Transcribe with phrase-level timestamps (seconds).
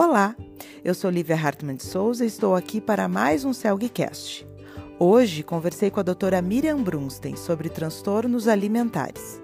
[0.00, 0.36] Olá,
[0.84, 4.46] eu sou Lívia Hartmann de Souza e estou aqui para mais um CELGcast.
[4.96, 9.42] Hoje conversei com a doutora Miriam Brunstein sobre transtornos alimentares.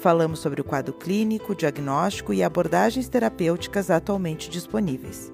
[0.00, 5.32] Falamos sobre o quadro clínico, diagnóstico e abordagens terapêuticas atualmente disponíveis.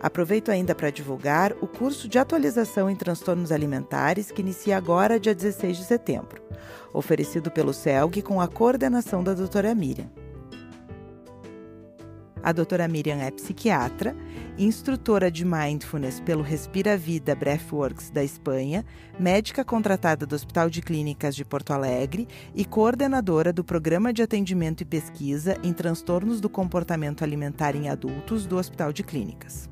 [0.00, 5.34] Aproveito ainda para divulgar o curso de atualização em transtornos alimentares que inicia agora, dia
[5.34, 6.42] 16 de setembro,
[6.90, 10.10] oferecido pelo CELG com a coordenação da doutora Miriam.
[12.46, 14.16] A doutora Miriam é psiquiatra,
[14.56, 18.84] instrutora de mindfulness pelo Respira Vida Breathworks da Espanha,
[19.18, 24.82] médica contratada do Hospital de Clínicas de Porto Alegre e coordenadora do Programa de Atendimento
[24.82, 29.68] e Pesquisa em Transtornos do Comportamento Alimentar em Adultos do Hospital de Clínicas.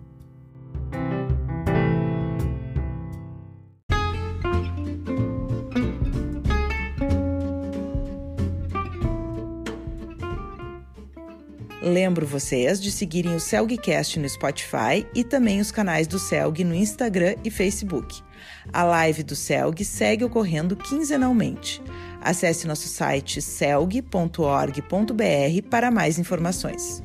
[11.85, 16.75] Lembro vocês de seguirem o Celgcast no Spotify e também os canais do Celg no
[16.75, 18.23] Instagram e Facebook.
[18.73, 21.83] A live do Celg segue ocorrendo quinzenalmente.
[22.23, 24.01] Acesse nosso site celg.org.br
[25.69, 27.03] para mais informações.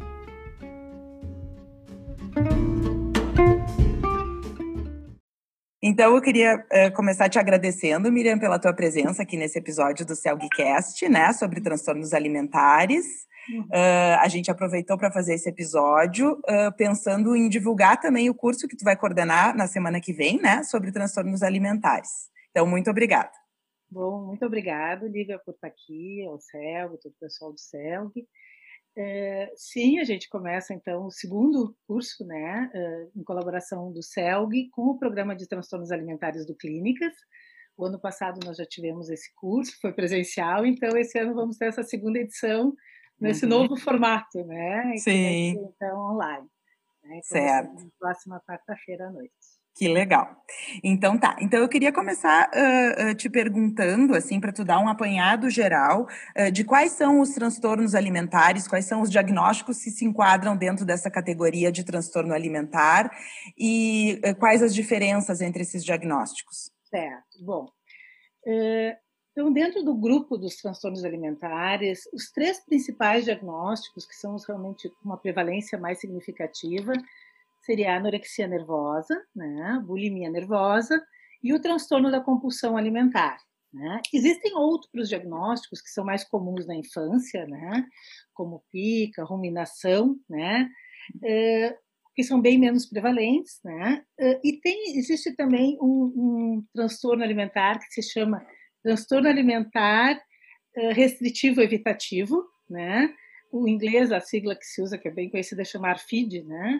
[5.83, 10.15] Então, eu queria uh, começar te agradecendo, Miriam, pela tua presença aqui nesse episódio do
[10.15, 13.27] Celgcast, né, sobre transtornos alimentares.
[13.49, 18.67] Uh, a gente aproveitou para fazer esse episódio, uh, pensando em divulgar também o curso
[18.67, 22.29] que tu vai coordenar na semana que vem, né, sobre transtornos alimentares.
[22.51, 23.31] Então, muito obrigada.
[23.89, 28.27] Bom, muito obrigado, Lívia, por estar aqui, ao CELG, todo o pessoal do CELG.
[28.95, 32.69] É, sim, a gente começa então o segundo curso, né,
[33.15, 37.13] em colaboração do CELG com o Programa de Transtornos Alimentares do Clínicas.
[37.77, 41.67] O ano passado nós já tivemos esse curso, foi presencial, então esse ano vamos ter
[41.67, 42.75] essa segunda edição
[43.19, 43.49] nesse uhum.
[43.49, 44.95] novo formato, né?
[44.97, 45.51] Sim.
[45.51, 46.47] Então, online.
[47.03, 47.19] Né?
[47.23, 47.91] Certo.
[47.99, 49.33] Próxima quarta-feira à noite.
[49.79, 50.35] Que legal.
[50.83, 51.37] Então tá.
[51.39, 56.05] Então eu queria começar uh, uh, te perguntando, assim, para tu dar um apanhado geral
[56.37, 60.85] uh, de quais são os transtornos alimentares, quais são os diagnósticos que se enquadram dentro
[60.85, 63.09] dessa categoria de transtorno alimentar
[63.57, 66.69] e quais as diferenças entre esses diagnósticos.
[66.89, 67.45] Certo.
[67.45, 67.65] Bom,
[69.39, 75.17] então, dentro do grupo dos transtornos alimentares, os três principais diagnósticos, que são realmente uma
[75.17, 76.91] prevalência mais significativa,
[77.61, 81.01] seria a anorexia nervosa, né, bulimia nervosa
[81.41, 83.37] e o transtorno da compulsão alimentar.
[83.71, 84.01] Né?
[84.13, 87.85] Existem outros diagnósticos que são mais comuns na infância, né,
[88.33, 90.69] como pica, ruminação, né,
[91.23, 91.77] é,
[92.13, 94.03] que são bem menos prevalentes, né?
[94.43, 98.45] E tem existe também um, um transtorno alimentar que se chama
[98.83, 100.19] transtorno alimentar
[100.75, 103.13] eh, restritivo evitativo, né?
[103.51, 106.79] O inglês, a sigla que se usa, que é bem conhecida, é chamar FID, né?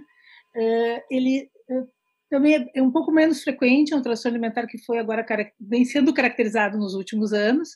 [0.56, 1.84] Eh, ele eh,
[2.30, 5.26] também é um pouco menos frequente, é um transtorno alimentar que foi agora
[5.60, 7.70] vem sendo caracterizado nos últimos anos.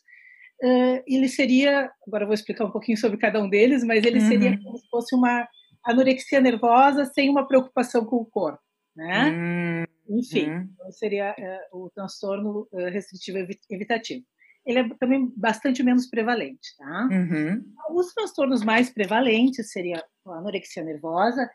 [1.08, 4.28] Ele seria, agora eu vou explicar um pouquinho sobre cada um deles, mas ele uhum.
[4.28, 5.46] seria como se fosse uma
[5.84, 8.62] anorexia nervosa sem uma preocupação com o corpo,
[8.96, 9.30] né?
[9.30, 9.93] Uhum.
[10.20, 10.92] Enfim, uhum.
[10.92, 14.24] Seria é, o transtorno é, restritivo evitativo.
[14.66, 17.10] Ele é também bastante menos prevalente, tá?
[17.12, 17.64] Uhum.
[17.92, 21.50] Os transtornos mais prevalentes seria a anorexia nervosa,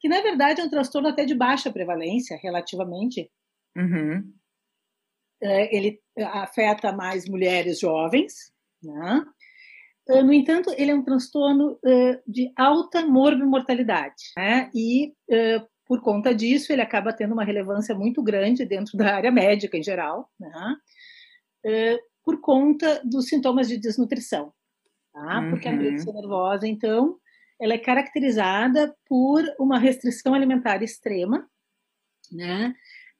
[0.00, 3.30] que na verdade é um transtorno até de baixa prevalência, relativamente.
[3.76, 4.32] Uhum.
[5.42, 8.52] É, ele afeta mais mulheres jovens,
[8.82, 9.24] né?
[10.22, 11.78] No entanto, ele é um transtorno
[12.26, 14.70] de alta morbimortalidade, né?
[14.74, 15.14] E
[15.86, 19.82] por conta disso, ele acaba tendo uma relevância muito grande dentro da área médica em
[19.82, 20.76] geral, né?
[21.64, 24.52] é, por conta dos sintomas de desnutrição.
[25.12, 25.40] Tá?
[25.40, 25.50] Uhum.
[25.50, 27.18] Porque a anorexia nervosa, então,
[27.60, 31.48] ela é caracterizada por uma restrição alimentar extrema,
[32.30, 32.74] né?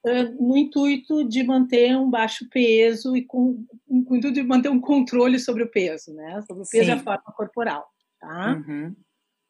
[0.06, 4.68] É, no intuito de manter um baixo peso e com, com o intuito de manter
[4.68, 6.42] um controle sobre o peso, né?
[6.42, 6.90] Sobre o peso Sim.
[6.90, 7.86] e a forma corporal,
[8.20, 8.52] tá?
[8.54, 8.94] Uhum.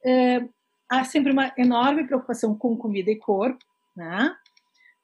[0.05, 0.49] É,
[0.91, 3.65] há sempre uma enorme preocupação com comida e corpo,
[3.97, 4.35] né?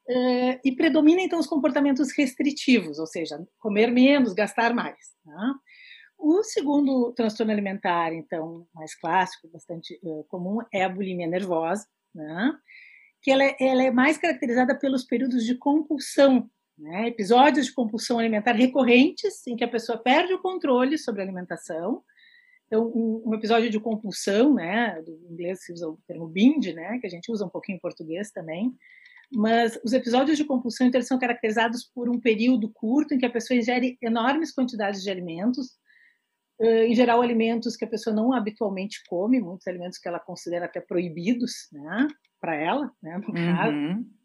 [0.09, 5.15] É, e predomina então os comportamentos restritivos, ou seja, comer menos, gastar mais.
[5.25, 5.55] Né?
[6.19, 12.53] O segundo transtorno alimentar, então, mais clássico, bastante uh, comum, é a bulimia nervosa, né?
[13.23, 17.07] que ela é, ela é, mais caracterizada pelos períodos de compulsão, né?
[17.07, 22.03] episódios de compulsão alimentar recorrentes, em que a pessoa perde o controle sobre a alimentação
[22.71, 27.01] então, um, um, episódio de compulsão, né, do inglês se usa o termo binge, né,
[27.01, 28.73] que a gente usa um pouquinho em português também,
[29.33, 33.31] mas os episódios de compulsão então, são caracterizados por um período curto em que a
[33.31, 35.81] pessoa ingere enormes quantidades de alimentos,
[36.61, 40.81] em geral alimentos que a pessoa não habitualmente come, muitos alimentos que ela considera até
[40.81, 42.07] proibidos, né,
[42.41, 43.57] para ela, né, no uhum.
[43.57, 43.77] caso.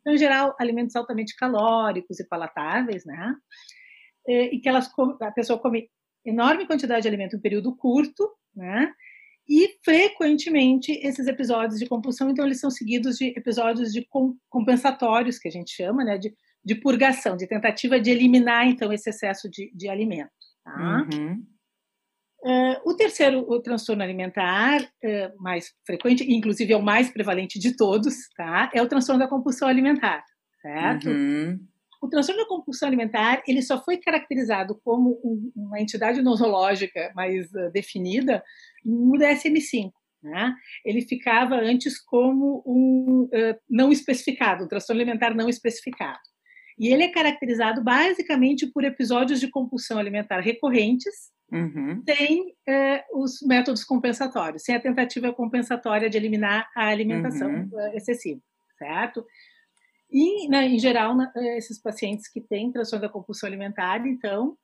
[0.01, 3.35] Então, em geral, alimentos altamente calóricos e palatáveis, né?
[4.27, 5.89] E que elas a pessoa come
[6.25, 8.91] enorme quantidade de alimento em um período curto, né?
[9.47, 14.07] E frequentemente esses episódios de compulsão, então eles são seguidos de episódios de
[14.49, 16.17] compensatórios que a gente chama, né?
[16.17, 16.33] De,
[16.63, 20.31] de purgação, de tentativa de eliminar então esse excesso de, de alimento.
[20.63, 21.07] Tá?
[21.13, 21.45] Uhum.
[22.43, 27.75] Uh, o terceiro, o transtorno alimentar uh, mais frequente, inclusive é o mais prevalente de
[27.75, 28.69] todos, tá?
[28.73, 30.23] É o transtorno da compulsão alimentar,
[30.61, 31.09] certo?
[31.09, 31.59] Uhum.
[32.05, 37.51] O transtorno da compulsão alimentar ele só foi caracterizado como um, uma entidade nosológica mais
[37.53, 38.43] uh, definida
[38.83, 39.91] no DSM-5.
[40.21, 40.55] Né?
[40.83, 43.29] Ele ficava antes como um
[43.69, 46.19] não especificado, um transtorno alimentar não especificado.
[46.77, 52.03] E ele é caracterizado basicamente por episódios de compulsão alimentar recorrentes, uhum.
[52.05, 57.69] sem é, os métodos compensatórios, sem a tentativa compensatória de eliminar a alimentação uhum.
[57.93, 58.41] Excessiva,
[58.77, 59.25] certo?
[60.15, 64.57] E, né, em geral, eh, esses pacientes que têm transtorno da compulsão alimentar, então,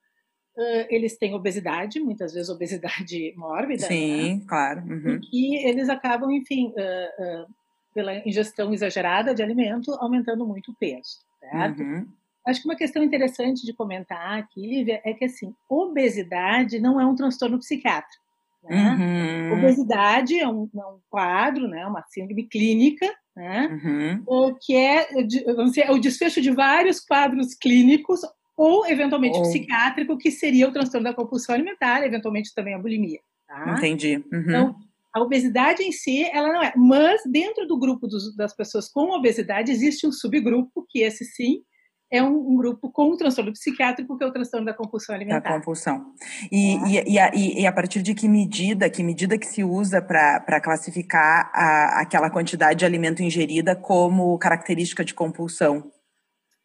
[0.54, 3.88] Uh, eles têm obesidade, muitas vezes obesidade mórbida.
[3.88, 4.46] Sim, né?
[4.46, 4.82] claro.
[4.82, 5.22] Uhum.
[5.32, 7.54] E eles acabam, enfim, uh, uh,
[7.94, 11.82] pela ingestão exagerada de alimento, aumentando muito o peso certo?
[11.82, 12.08] Uhum.
[12.46, 17.06] Acho que uma questão interessante de comentar aqui, Lívia, é que assim, obesidade não é
[17.06, 18.21] um transtorno psiquiátrico.
[18.64, 19.50] Né?
[19.52, 19.58] Uhum.
[19.58, 24.56] Obesidade é um, é um, quadro, né, uma síndrome clínica, né, uhum.
[24.62, 28.22] que é, dizer, é o desfecho de vários quadros clínicos
[28.56, 29.44] ou eventualmente ou...
[29.44, 33.20] psiquiátrico, que seria o transtorno da compulsão alimentar, eventualmente também a bulimia.
[33.48, 33.76] Tá?
[33.78, 34.24] Entendi.
[34.32, 34.42] Uhum.
[34.42, 34.76] Então,
[35.14, 36.74] a obesidade em si, ela não é.
[36.76, 41.64] Mas dentro do grupo dos, das pessoas com obesidade existe um subgrupo que esse sim
[42.12, 45.40] é um, um, grupo com um transtorno psiquiátrico, que é o transtorno da compulsão alimentar.
[45.40, 46.14] Da compulsão.
[46.52, 47.08] E, é.
[47.08, 50.60] e, e, a, e, a, partir de que medida, que medida que se usa para
[50.60, 55.90] classificar a, aquela quantidade de alimento ingerida como característica de compulsão?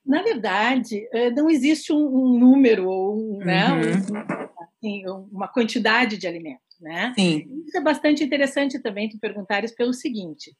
[0.04, 4.16] Na verdade, eh, não existe um, um número ou né, uhum.
[4.16, 5.02] um, assim,
[5.32, 6.60] uma quantidade de alimento.
[6.80, 7.12] Né?
[7.16, 7.64] Sim.
[7.66, 10.54] Isso é bastante interessante também tu perguntares pelo seguinte,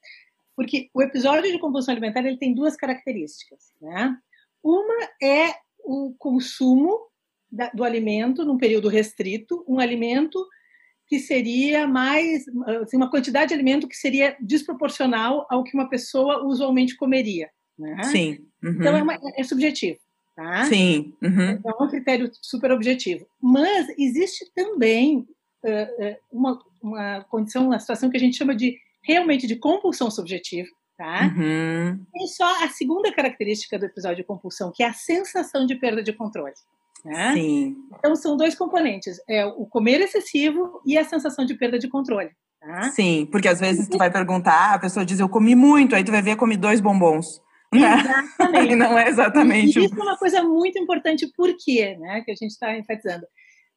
[0.57, 4.17] porque o episódio de compulsão alimentar ele tem duas características, né?
[4.67, 5.55] Uma é
[5.85, 6.99] o consumo
[7.49, 10.45] da, do alimento num período restrito, um alimento
[11.07, 12.45] que seria mais
[12.83, 17.49] assim, uma quantidade de alimento que seria desproporcional ao que uma pessoa usualmente comeria.
[17.79, 18.03] Né?
[18.05, 18.39] Sim.
[18.61, 18.73] Uhum.
[18.73, 20.01] Então é, uma, é, subjetivo.
[20.35, 20.65] Tá?
[20.65, 21.15] Sim.
[21.23, 21.51] Uhum.
[21.51, 23.25] Então é um critério super objetivo.
[23.41, 29.47] Mas existe também uh, uma, uma condição, uma situação que a gente chama de realmente
[29.47, 31.31] de compulsão subjetiva, Tá?
[31.37, 32.01] Uhum.
[32.15, 36.03] E só a segunda característica do episódio de compulsão, que é a sensação de perda
[36.03, 36.55] de controle.
[37.05, 37.35] Né?
[37.35, 37.77] Sim.
[37.99, 42.31] Então são dois componentes, é o comer excessivo e a sensação de perda de controle.
[42.61, 42.91] Tá?
[42.91, 46.11] Sim, porque às vezes tu vai perguntar, a pessoa diz eu comi muito, aí tu
[46.11, 47.41] vai ver eu comi dois bombons.
[47.73, 48.75] Exatamente.
[48.75, 49.79] Não é exatamente.
[49.79, 51.97] E isso é uma coisa muito importante, por quê?
[51.99, 53.27] Né, que a gente está enfatizando.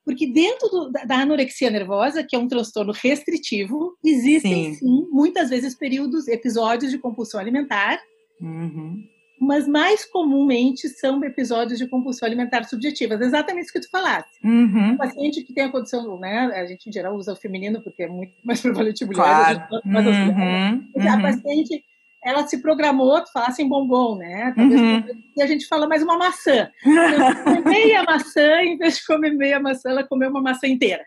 [0.09, 5.07] Porque dentro do, da, da, anorexia nervosa, que é um transtorno restritivo, existem sim, sim
[5.11, 8.01] muitas vezes períodos, episódios de compulsão alimentar,
[8.41, 9.03] uhum.
[9.39, 13.21] mas mais comumente são episódios de compulsão alimentar subjetivas.
[13.21, 14.31] Exatamente isso que tu falaste.
[14.43, 14.93] Uhum.
[14.93, 18.01] O paciente que tem a condição, né, a gente em geral usa o feminino porque
[18.01, 19.59] é muito mais prevalente mulher, claro.
[19.71, 21.07] a, uhum.
[21.07, 21.21] a uhum.
[21.21, 21.83] paciente
[22.23, 24.53] ela se programou que falasse em bombom, né?
[24.55, 25.23] Talvez uhum.
[25.37, 26.69] E a gente fala mais uma maçã.
[26.83, 31.05] Então, meia maçã, em vez de comer meia maçã, ela comeu uma maçã inteira.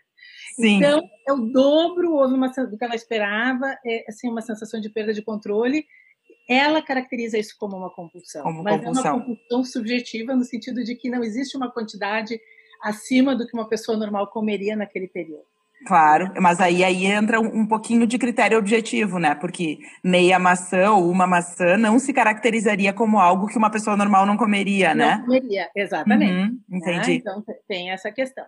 [0.55, 0.77] Sim.
[0.77, 4.89] Então, é o dobro houve uma, do que ela esperava, é assim, uma sensação de
[4.89, 5.85] perda de controle.
[6.49, 9.05] Ela caracteriza isso como uma compulsão, como mas compulsão.
[9.05, 12.39] é uma compulsão subjetiva, no sentido de que não existe uma quantidade
[12.81, 15.52] acima do que uma pessoa normal comeria naquele período.
[15.85, 19.35] Claro, mas aí, aí entra um, um, pouquinho de critério objetivo, né?
[19.35, 24.25] Porque meia maçã ou uma maçã não se caracterizaria como algo que uma pessoa normal
[24.25, 25.15] não comeria, não né?
[25.17, 26.33] Não comeria, exatamente.
[26.33, 27.11] Uhum, entendi.
[27.11, 27.15] Né?
[27.15, 28.45] Então tem essa questão.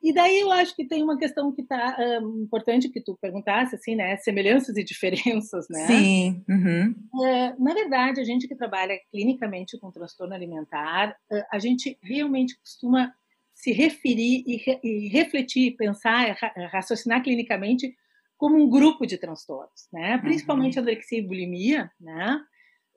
[0.00, 3.74] E daí eu acho que tem uma questão que está um, importante que tu perguntasse,
[3.74, 4.16] assim, né?
[4.18, 5.86] Semelhanças e diferenças, né?
[5.86, 6.44] Sim.
[6.48, 6.94] Uhum.
[7.24, 11.16] É, na verdade, a gente que trabalha clinicamente com transtorno alimentar,
[11.50, 13.12] a gente realmente costuma
[13.58, 16.38] se referir e, re, e refletir, pensar,
[16.70, 17.92] raciocinar clinicamente
[18.36, 20.16] como um grupo de transtornos, né?
[20.18, 20.84] Principalmente uhum.
[20.84, 22.40] anorexia e bulimia, né?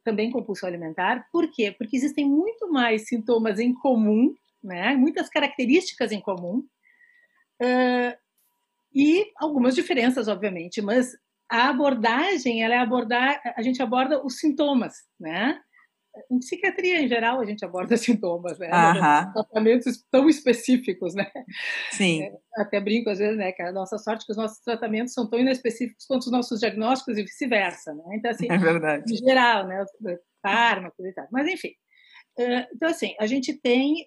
[0.03, 1.27] Também compulsão alimentar.
[1.31, 1.71] Por quê?
[1.75, 4.95] Porque existem muito mais sintomas em comum, né?
[4.95, 6.59] Muitas características em comum
[7.59, 8.17] uh,
[8.93, 10.79] e algumas diferenças, obviamente.
[10.79, 11.17] Mas
[11.49, 15.59] a abordagem, ela é abordar, a gente aborda os sintomas, né?
[16.29, 18.69] Em psiquiatria em geral a gente aborda sintomas, né?
[19.33, 21.31] Tratamentos tão específicos, né?
[21.91, 22.23] Sim.
[22.23, 23.51] É, até brinco às vezes, né?
[23.51, 26.59] Que a nossa sorte é que os nossos tratamentos são tão inespecíficos quanto os nossos
[26.59, 28.03] diagnósticos e vice-versa, né?
[28.13, 29.13] Então assim, é verdade.
[29.13, 29.85] em geral, né?
[30.41, 31.27] Fármacos e tal.
[31.31, 31.71] Mas enfim,
[32.73, 34.05] então assim a gente tem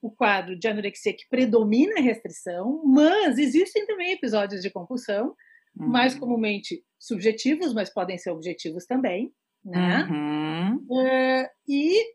[0.00, 5.34] o quadro de anorexia que predomina a restrição, mas existem também episódios de compulsão,
[5.76, 5.88] uhum.
[5.88, 9.32] mais comumente subjetivos, mas podem ser objetivos também,
[9.64, 10.06] né?
[10.10, 10.76] Uhum.
[10.88, 12.14] Uh, e,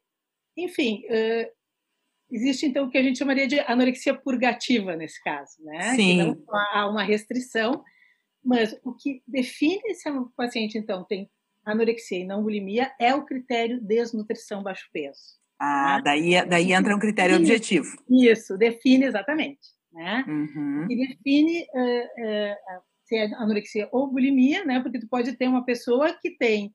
[0.58, 1.52] enfim, uh,
[2.32, 5.96] existe então o que a gente chamaria de anorexia purgativa nesse caso, né?
[5.96, 6.22] Sim.
[6.22, 7.84] Então, há uma restrição,
[8.44, 11.30] mas o que define se o paciente então tem
[11.66, 15.42] anorexia e não bulimia é o critério desnutrição baixo peso.
[15.60, 18.04] Ah, daí, daí entra um critério define, objetivo.
[18.10, 19.62] Isso, define exatamente.
[19.94, 20.26] Né?
[20.28, 20.88] Uhum.
[20.90, 24.82] E define uh, se é anorexia ou bulimia, né?
[24.82, 26.74] porque tu pode ter uma pessoa que tem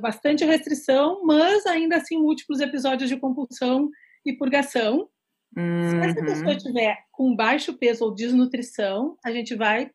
[0.00, 3.90] bastante restrição, mas ainda assim múltiplos episódios de compulsão
[4.24, 5.08] e purgação.
[5.56, 5.90] Uhum.
[5.90, 9.90] Se essa pessoa tiver com baixo peso ou desnutrição, a gente vai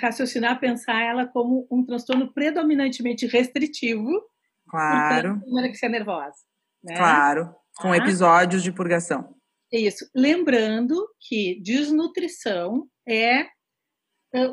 [0.00, 4.10] raciocinar, pensar ela como um transtorno predominantemente restritivo,
[4.68, 5.34] claro.
[5.34, 6.36] portanto, anorexia nervosa.
[6.82, 6.96] Né?
[6.96, 7.96] Claro, com ah.
[7.96, 9.34] episódios de purgação.
[9.72, 10.08] Isso.
[10.14, 13.48] Lembrando que desnutrição é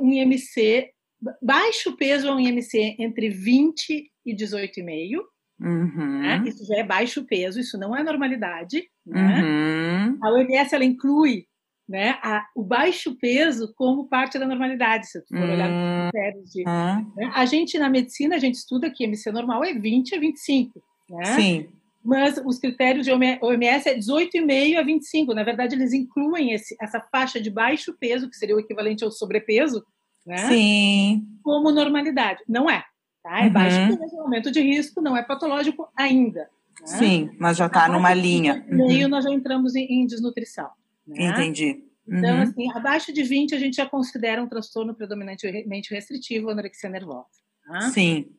[0.02, 0.93] um IMC,
[1.42, 5.22] baixo peso é um IMC entre 20 e 18,5.
[5.62, 6.22] Uhum.
[6.22, 6.44] Né?
[6.48, 8.84] Isso já é baixo peso, isso não é normalidade.
[9.06, 9.42] Né?
[9.42, 10.18] Uhum.
[10.22, 11.46] A OMS ela inclui
[11.88, 15.70] né, a, o baixo peso como parte da normalidade, se tu for olhar
[16.12, 16.64] critérios de.
[16.68, 17.14] Uhum.
[17.16, 17.32] Né?
[17.34, 20.82] A gente, na medicina, a gente estuda que IMC normal é 20 a 25.
[21.10, 21.26] Né?
[21.26, 21.70] Sim
[22.04, 25.34] mas os critérios de OMS é 18,5 a 25.
[25.34, 29.12] Na verdade, eles incluem esse, essa faixa de baixo peso, que seria o equivalente ao
[29.12, 29.82] sobrepeso,
[30.26, 30.48] né?
[30.48, 31.28] Sim.
[31.44, 32.42] como normalidade.
[32.48, 32.84] Não é.
[33.22, 33.40] Tá?
[33.40, 33.54] É uhum.
[33.54, 36.50] baixo é aumento de risco, não é patológico ainda.
[36.82, 36.88] Né?
[36.88, 38.66] Sim, mas já está numa linha.
[38.68, 39.10] Meio uhum.
[39.10, 40.70] nós já entramos em, em desnutrição.
[41.08, 41.28] Né?
[41.28, 41.84] Entendi.
[42.06, 42.42] Então, uhum.
[42.42, 47.28] assim, abaixo de 20 a gente já considera um transtorno predominantemente restritivo, anorexia nervosa.
[47.66, 47.82] Tá?
[47.92, 48.30] Sim.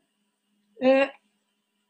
[0.82, 1.10] É,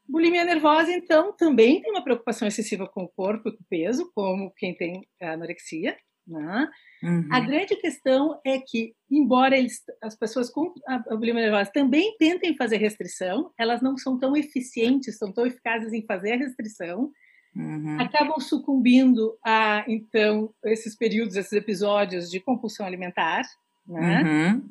[0.07, 4.11] Bulimia nervosa, então, também tem uma preocupação excessiva com o corpo e com o peso,
[4.13, 5.97] como quem tem anorexia.
[6.27, 6.69] Né?
[7.03, 7.27] Uhum.
[7.31, 12.55] A grande questão é que, embora eles, as pessoas com a bulimia nervosa também tentem
[12.55, 17.11] fazer restrição, elas não são tão eficientes, são tão eficazes em fazer a restrição,
[17.55, 17.99] uhum.
[17.99, 23.43] acabam sucumbindo a, então, esses períodos, esses episódios de compulsão alimentar,
[23.87, 24.23] né?
[24.23, 24.69] Uhum.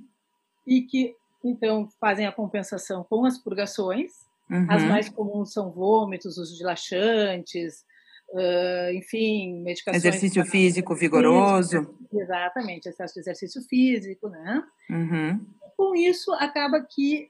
[0.67, 4.11] e que, então, fazem a compensação com as purgações,
[4.51, 4.67] Uhum.
[4.69, 7.85] As mais comuns são vômitos, uso de laxantes,
[8.31, 10.05] uh, enfim, medicações.
[10.05, 11.97] Exercício físico vigoroso.
[12.13, 14.63] Exatamente, excesso de exercício físico, né?
[14.91, 15.41] Uhum.
[15.77, 17.29] Com isso, acaba que,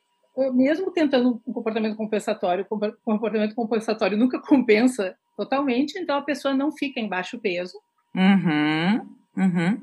[0.53, 6.71] mesmo tentando um comportamento compensatório, o comportamento compensatório nunca compensa totalmente, então a pessoa não
[6.71, 7.79] fica em baixo peso.
[8.15, 9.09] Uhum.
[9.37, 9.81] Uhum.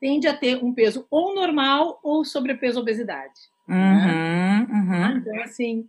[0.00, 3.40] Tende a ter um peso ou normal ou sobrepeso obesidade.
[3.68, 3.76] Uhum.
[3.76, 4.66] Né?
[4.68, 5.16] Uhum.
[5.18, 5.88] Então, assim,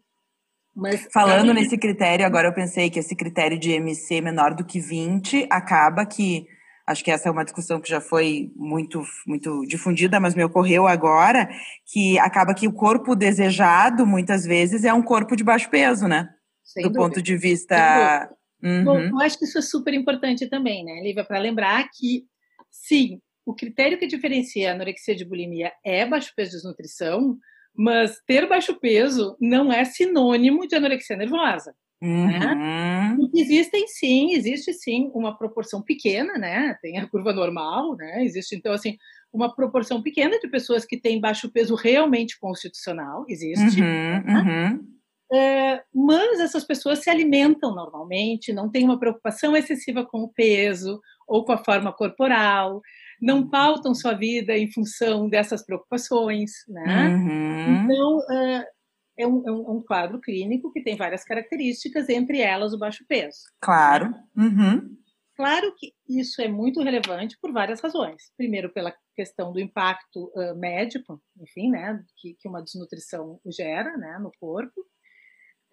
[0.76, 4.80] mas, Falando nesse critério, agora eu pensei que esse critério de MC menor do que
[4.80, 6.48] 20 acaba que.
[6.86, 10.86] Acho que essa é uma discussão que já foi muito, muito difundida, mas me ocorreu
[10.86, 11.48] agora,
[11.86, 16.28] que acaba que o corpo desejado, muitas vezes, é um corpo de baixo peso, né?
[16.62, 17.06] Sem do dúvida.
[17.06, 18.30] ponto de vista.
[18.62, 18.84] Uhum.
[18.84, 22.26] Bom, eu acho que isso é super importante também, né, Lívia, para lembrar que,
[22.70, 27.38] sim, o critério que diferencia a anorexia de bulimia é baixo peso de desnutrição,
[27.76, 31.74] mas ter baixo peso não é sinônimo de anorexia nervosa.
[32.02, 32.10] Né?
[32.10, 33.18] Uhum.
[33.24, 33.30] Né?
[33.34, 36.78] Existem sim, existe sim uma proporção pequena, né?
[36.82, 38.24] Tem a curva normal, né?
[38.26, 38.98] Existe então assim
[39.32, 43.82] uma proporção pequena de pessoas que têm baixo peso realmente constitucional, existe.
[43.82, 44.24] Uhum, né?
[44.28, 44.94] uhum.
[45.36, 51.02] É, mas essas pessoas se alimentam normalmente, não têm uma preocupação excessiva com o peso
[51.28, 52.82] ou com a forma corporal,
[53.24, 57.08] não pautam sua vida em função dessas preocupações, né?
[57.08, 57.84] Uhum.
[57.86, 58.64] Então, uh,
[59.18, 63.40] é, um, é, um, quadro clínico que tem várias características, entre elas o baixo peso.
[63.62, 64.10] Claro.
[64.10, 64.24] Né?
[64.36, 64.98] Uhum.
[65.38, 68.32] Claro que isso é muito relevante por várias razões.
[68.36, 74.20] Primeiro, pela questão do impacto uh, médico, enfim, né, que, que, uma desnutrição gera, né,
[74.20, 74.82] no corpo.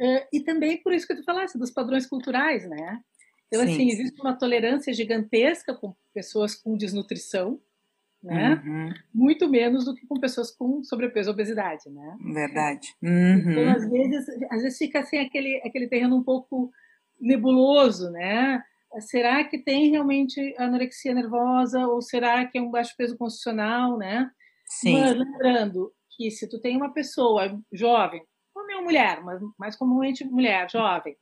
[0.00, 3.00] Uh, e também por isso que tu falaste dos padrões culturais, né?
[3.52, 3.72] Então, Sim.
[3.74, 7.60] assim, existe uma tolerância gigantesca com pessoas com desnutrição,
[8.22, 8.62] né?
[8.64, 8.92] Uhum.
[9.12, 12.16] Muito menos do que com pessoas com sobrepeso ou obesidade, né?
[12.32, 12.94] Verdade.
[13.02, 13.70] Então, Uhum.
[13.72, 16.70] às vezes, às vezes fica assim aquele, aquele terreno um pouco
[17.20, 18.62] nebuloso, né?
[19.00, 24.30] Será que tem realmente anorexia nervosa ou será que é um baixo peso constitucional, né?
[24.66, 25.00] Sim.
[25.00, 30.24] Mas lembrando que se tu tem uma pessoa jovem, come uma mulher, mas mais comumente
[30.24, 31.14] mulher, jovem,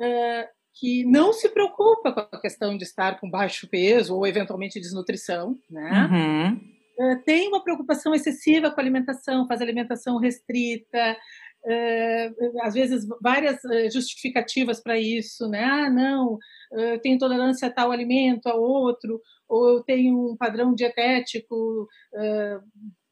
[0.00, 4.80] uh, que não se preocupa com a questão de estar com baixo peso ou eventualmente
[4.80, 6.08] desnutrição, né?
[6.10, 6.72] Uhum.
[6.98, 11.16] Uh, tem uma preocupação excessiva com a alimentação, faz alimentação restrita,
[11.64, 13.60] uh, às vezes várias
[13.92, 15.64] justificativas para isso, né?
[15.64, 16.38] Ah, não,
[16.72, 21.86] eu tenho intolerância a tal alimento, a outro, ou eu tenho um padrão dietético,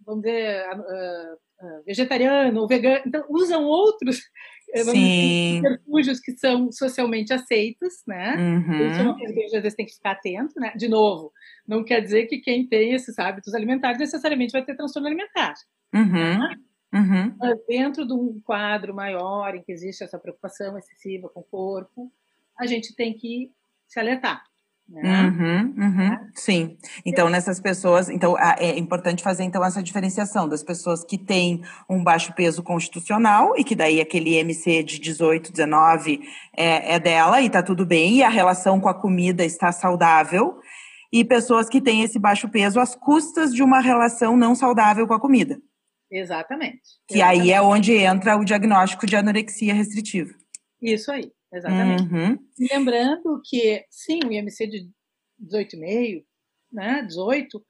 [0.05, 0.65] vamos dizer,
[1.85, 4.21] vegetariano ou vegano, então usam outros
[4.73, 8.37] refúgios que são socialmente aceitos, né?
[8.37, 8.91] Uhum.
[8.91, 10.73] Isso é uma coisa que às vezes tem que ficar atento, né?
[10.77, 11.33] De novo,
[11.67, 15.55] não quer dizer que quem tem esses hábitos alimentares necessariamente vai ter transtorno alimentar.
[15.95, 16.13] Uhum.
[16.13, 16.57] Né?
[16.93, 17.37] Uhum.
[17.39, 22.13] Mas dentro de um quadro maior em que existe essa preocupação excessiva com o corpo,
[22.59, 23.51] a gente tem que
[23.87, 24.43] se alertar.
[24.91, 25.23] Né?
[25.23, 26.77] Uhum, uhum, sim.
[27.07, 32.03] Então, nessas pessoas, então é importante fazer então essa diferenciação das pessoas que têm um
[32.03, 36.21] baixo peso constitucional e que daí aquele MC de 18, 19
[36.57, 40.59] é, é dela e tá tudo bem, e a relação com a comida está saudável,
[41.13, 45.15] e pessoas que têm esse baixo peso às custas de uma relação não saudável com
[45.15, 45.61] a comida.
[46.11, 46.81] Exatamente.
[47.07, 47.43] Que Exatamente.
[47.43, 50.35] aí é onde entra o diagnóstico de anorexia restritiva.
[50.83, 51.31] Isso aí.
[51.53, 52.03] Exatamente.
[52.03, 52.39] Uhum.
[52.71, 54.91] Lembrando que, sim, o IMC de
[55.43, 56.25] 18,5,
[56.73, 57.65] né, 18,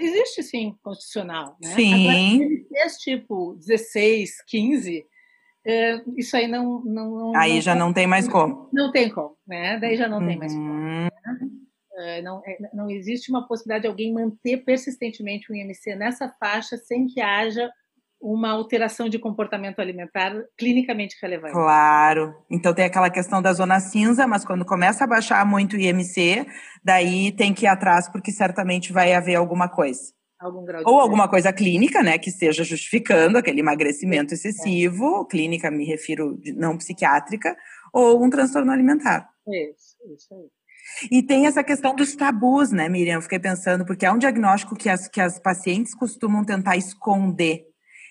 [0.00, 1.56] existe sim constitucional.
[1.62, 1.74] Né?
[1.74, 1.94] Sim.
[1.94, 5.06] Agora, IMCs tipo 16, 15,
[5.66, 6.82] é, isso aí não.
[6.84, 8.68] não, não aí não, já não tem mais como.
[8.72, 9.78] Não tem como, né?
[9.78, 10.26] Daí já não uhum.
[10.26, 10.74] tem mais como.
[10.74, 11.08] Né?
[11.98, 16.76] É, não, é, não existe uma possibilidade de alguém manter persistentemente um IMC nessa faixa
[16.76, 17.70] sem que haja
[18.20, 21.52] uma alteração de comportamento alimentar clinicamente relevante.
[21.52, 22.34] Claro.
[22.50, 26.46] Então tem aquela questão da zona cinza, mas quando começa a baixar muito o IMC,
[26.84, 30.12] daí tem que ir atrás porque certamente vai haver alguma coisa.
[30.40, 35.30] Algum grau Ou alguma coisa clínica, né, que esteja justificando aquele emagrecimento excessivo, é.
[35.30, 37.56] clínica me refiro não psiquiátrica,
[37.92, 39.28] ou um transtorno alimentar.
[39.48, 40.46] Isso, isso aí.
[41.10, 43.14] E tem essa questão dos tabus, né, Miriam?
[43.14, 47.66] Eu fiquei pensando, porque é um diagnóstico que as, que as pacientes costumam tentar esconder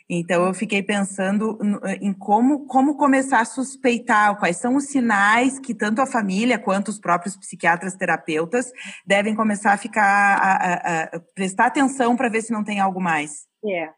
[0.10, 1.60] então eu fiquei pensando
[2.00, 6.88] em como, como começar a suspeitar, quais são os sinais que tanto a família quanto
[6.88, 8.72] os próprios psiquiatras terapeutas
[9.06, 13.02] devem começar a ficar a, a, a prestar atenção para ver se não tem algo
[13.02, 13.48] mais.
[13.66, 13.90] É.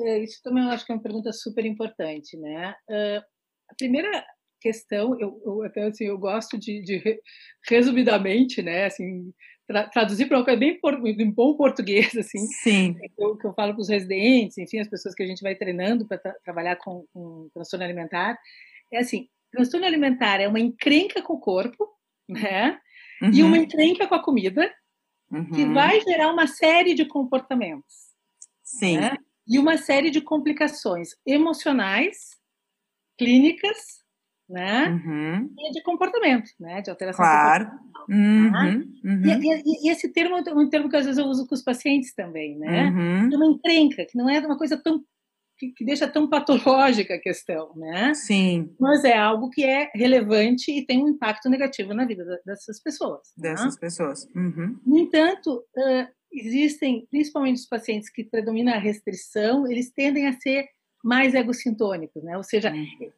[0.00, 0.18] é.
[0.22, 2.74] Isso também eu acho que é uma pergunta super importante, né?
[2.90, 3.22] Uh,
[3.70, 4.24] a primeira
[4.60, 7.20] questão, eu, eu, assim, eu gosto de, de
[7.68, 9.32] resumidamente, né, assim,
[9.68, 12.46] tra traduzir para uma coisa bem em bom português, assim.
[12.46, 12.94] Sim.
[12.94, 15.54] Que eu, que eu falo para os residentes, enfim, as pessoas que a gente vai
[15.54, 18.38] treinando para tra trabalhar com, com transtorno alimentar.
[18.90, 21.86] É assim, transtorno alimentar é uma encrenca com o corpo,
[22.26, 22.80] né?
[23.20, 23.30] Uhum.
[23.32, 24.72] E uma encrenca com a comida,
[25.30, 25.50] uhum.
[25.50, 28.08] que vai gerar uma série de comportamentos.
[28.62, 28.98] Sim.
[28.98, 29.16] Né?
[29.46, 32.38] E uma série de complicações emocionais,
[33.18, 34.02] clínicas,
[34.48, 34.88] né?
[34.88, 35.50] Uhum.
[35.58, 36.80] E de comportamento, né?
[36.80, 37.70] De alteração claro.
[38.08, 38.50] Uhum.
[38.50, 38.64] Tá?
[38.64, 39.22] Uhum.
[39.24, 41.62] E, e, e, esse termo é um termo que às vezes eu uso com os
[41.62, 42.88] pacientes também, né?
[42.88, 43.32] Uhum.
[43.32, 45.04] É uma encrenca, que não é uma coisa tão
[45.58, 48.14] que, que, deixa tão patológica a questão, né?
[48.14, 48.72] Sim.
[48.78, 53.20] Mas é algo que é relevante e tem um impacto negativo na vida dessas pessoas.
[53.34, 53.42] Tá?
[53.42, 54.24] Dessas pessoas.
[54.36, 54.78] Uhum.
[54.86, 60.64] No entanto, uh, existem, principalmente os pacientes que predomina a restrição, eles tendem a ser
[61.04, 62.36] mais egocintônicos, né?
[62.36, 63.10] Ou seja, uhum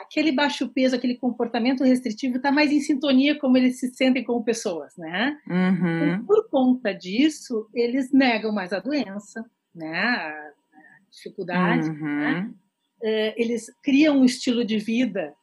[0.00, 4.44] aquele baixo peso, aquele comportamento restritivo está mais em sintonia como eles se sentem como
[4.44, 5.38] pessoas, né?
[5.48, 6.24] Uhum.
[6.26, 9.96] Por conta disso, eles negam mais a doença, né?
[9.96, 10.50] A,
[11.10, 12.18] dificuldade, uhum.
[12.18, 12.50] né?
[13.02, 15.34] É, eles criam um estilo de vida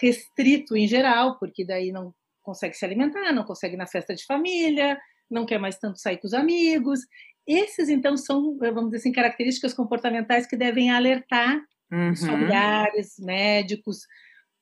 [0.00, 2.12] restrito em geral, porque daí não
[2.42, 4.98] consegue se alimentar, não consegue ir na festa de família,
[5.30, 7.00] não quer mais tanto sair com os amigos.
[7.46, 11.62] Esses, então, são, vamos dizer assim, características comportamentais que devem alertar
[11.92, 12.16] uhum.
[12.16, 13.98] familiares, médicos,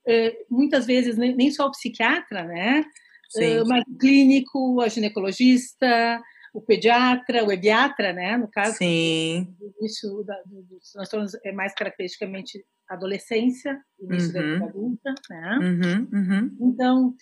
[0.07, 2.85] uh, muitas vezes nem só o psiquiatra, né?
[3.37, 6.21] Uh, mas o clínico, a ginecologista,
[6.53, 8.37] o pediatra, o ebiatra, né?
[8.37, 9.47] No caso, Sim.
[9.83, 10.25] isso
[10.69, 14.33] dos transtornos é mais caracteristicamente adolescência, início uhum.
[14.33, 15.59] da vida adulta, né?
[15.61, 16.57] Uhum, uhum.
[16.61, 17.15] Então,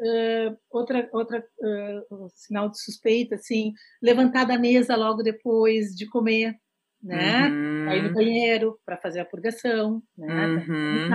[0.00, 3.72] uh, outra outra uh, sinal de suspeita, assim,
[4.02, 6.54] levantar da mesa logo depois de comer,
[7.04, 7.48] né?
[7.48, 7.88] Uhum.
[7.90, 10.46] Aí no banheiro para fazer a purgação, né?
[10.46, 11.10] Uhum.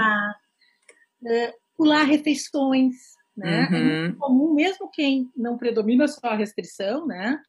[1.21, 2.95] Uh, pular refeições,
[3.36, 3.67] né?
[3.69, 3.75] Uhum.
[3.75, 7.41] É muito comum, mesmo quem não predomina só a restrição, né?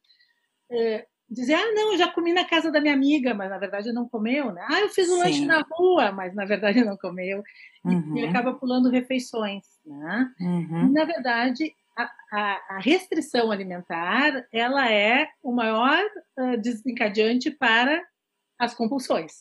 [0.71, 3.93] Uh, dizer, ah, não, eu já comi na casa da minha amiga, mas na verdade
[3.93, 4.65] não comeu, né?
[4.69, 5.19] Ah, eu fiz um Sim.
[5.19, 7.43] lanche na rua, mas na verdade não comeu.
[7.85, 8.17] Uhum.
[8.17, 10.29] E, e, acaba pulando refeições, né?
[10.41, 10.91] Uhum.
[10.91, 16.01] Na verdade, a, a, a, restrição alimentar, ela é o maior
[16.37, 18.01] uh, desencadeante para
[18.61, 19.31] as compulsões.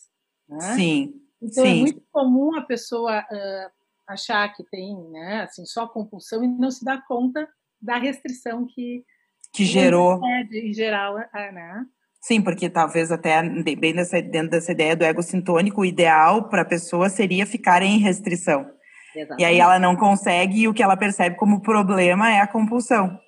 [0.48, 0.74] Né?
[0.74, 1.14] Sim.
[1.42, 1.78] Então é Sim.
[1.78, 3.70] é muito comum a pessoa uh,
[4.08, 7.46] achar que tem, né, assim, só compulsão e não se dá conta
[7.80, 9.04] da restrição que
[9.52, 10.20] que gerou
[10.52, 11.84] em geral, né?
[12.22, 13.42] Sim, porque talvez até
[13.74, 17.82] bem nessa, dentro dessa ideia do ego sintônico, o ideal para a pessoa seria ficar
[17.82, 18.70] em restrição.
[19.14, 19.42] Exatamente.
[19.42, 23.18] E aí ela não consegue e o que ela percebe como problema é a compulsão.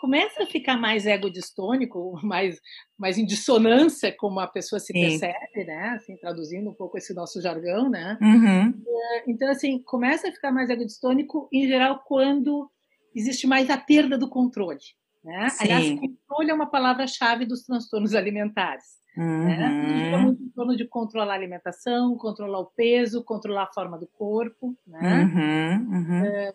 [0.00, 2.58] Começa a ficar mais ego distônico, mais,
[2.98, 5.00] mais em dissonância como a pessoa se Sim.
[5.00, 5.90] percebe, né?
[5.90, 8.16] Assim, traduzindo um pouco esse nosso jargão, né?
[8.20, 8.82] Uhum.
[8.86, 12.70] É, então, assim, começa a ficar mais ego distônico, em geral, quando
[13.14, 14.78] existe mais a perda do controle.
[15.22, 15.48] Né?
[15.60, 19.00] Aliás, controle é uma palavra-chave dos transtornos alimentares.
[19.16, 19.44] Uhum.
[19.44, 20.16] Né?
[20.18, 24.76] muito em torno de controlar a alimentação, controlar o peso, controlar a forma do corpo,
[24.86, 25.24] né?
[25.24, 26.24] Uhum, uhum.
[26.24, 26.54] É,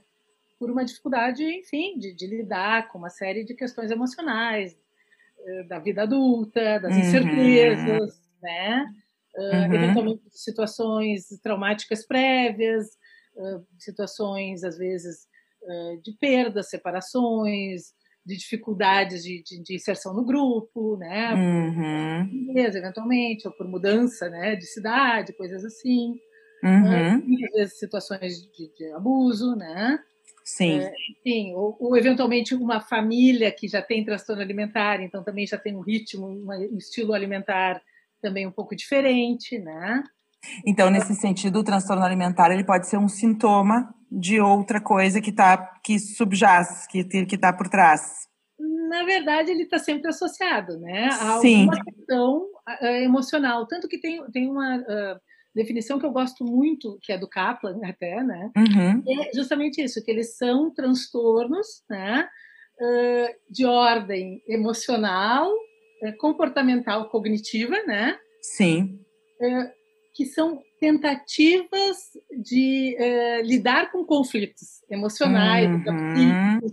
[0.59, 4.75] por uma dificuldade, enfim, de, de, lidar com uma série de questões emocionais
[5.39, 6.99] é, da vida adulta, das uhum.
[6.99, 8.85] incertezas, né?
[9.37, 12.87] Uh, eventualmente situações traumáticas prévias,
[13.35, 15.27] uh, situações às vezes
[15.61, 17.93] uh, de perdas, separações,
[18.25, 21.33] de dificuldades de, de, de, inserção no grupo, né?
[21.33, 22.57] Uhum.
[22.57, 26.15] eventualmente, ou por mudança né, de cidade, coisas assim.
[26.63, 27.45] Uhum.
[27.45, 29.99] às vezes situações de, de abuso, né?
[30.45, 30.79] Sim.
[30.79, 35.57] É, enfim, ou, ou, eventualmente uma família que já tem transtorno alimentar, então também já
[35.57, 37.81] tem um ritmo, um estilo alimentar
[38.21, 40.03] também um pouco diferente, né?
[40.63, 45.31] Então, nesse sentido, o transtorno alimentar ele pode ser um sintoma de outra coisa que
[45.31, 48.27] tá, que subjaz, que que está por trás.
[48.87, 51.61] Na verdade, ele está sempre associado, né, a Sim.
[51.61, 52.45] alguma questão
[52.81, 55.19] uh, emocional, tanto que tem tem uma uh,
[55.55, 59.03] definição que eu gosto muito, que é do Kaplan até, né, uhum.
[59.07, 62.27] é justamente isso, que eles são transtornos, né,
[62.79, 65.51] uh, de ordem emocional,
[66.03, 68.99] eh, comportamental, cognitiva, né, Sim.
[70.13, 71.97] que são tentativas
[72.43, 76.57] de uh, lidar com conflitos emocionais, uhum.
[76.57, 76.67] uh,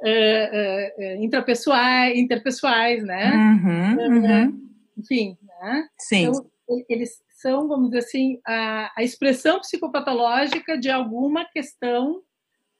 [0.00, 3.32] uh, intrapessoais, interpessoais, né?
[3.34, 4.68] Uhum, uhum.
[4.96, 5.88] Enfim, né?
[5.98, 6.26] Sim.
[6.26, 6.46] Então,
[6.88, 12.22] eles são, vamos dizer assim, a, a expressão psicopatológica de alguma questão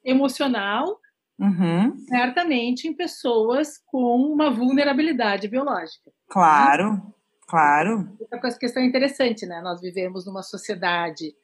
[0.03, 0.99] emocional,
[1.39, 1.95] uhum.
[2.09, 6.11] certamente em pessoas com uma vulnerabilidade biológica.
[6.29, 6.95] Claro.
[6.95, 7.03] Né?
[7.47, 8.17] Claro.
[8.33, 9.61] Essa questão é interessante, né?
[9.61, 11.35] Nós vivemos numa sociedade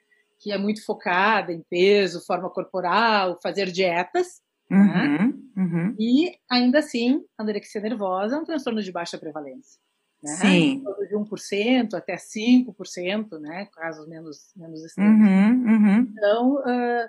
[0.40, 4.40] que é muito focada em peso, forma corporal, fazer dietas.
[4.70, 5.34] Uhum, né?
[5.56, 5.96] uhum.
[6.00, 9.78] E, ainda assim, a anorexia nervosa é um transtorno de baixa prevalência.
[10.22, 10.32] Né?
[10.36, 10.84] Sim.
[11.08, 13.66] De 1% até 5%, né?
[13.72, 15.20] casos menos, menos extremos.
[15.20, 17.08] Uhum, uhum, então, uh,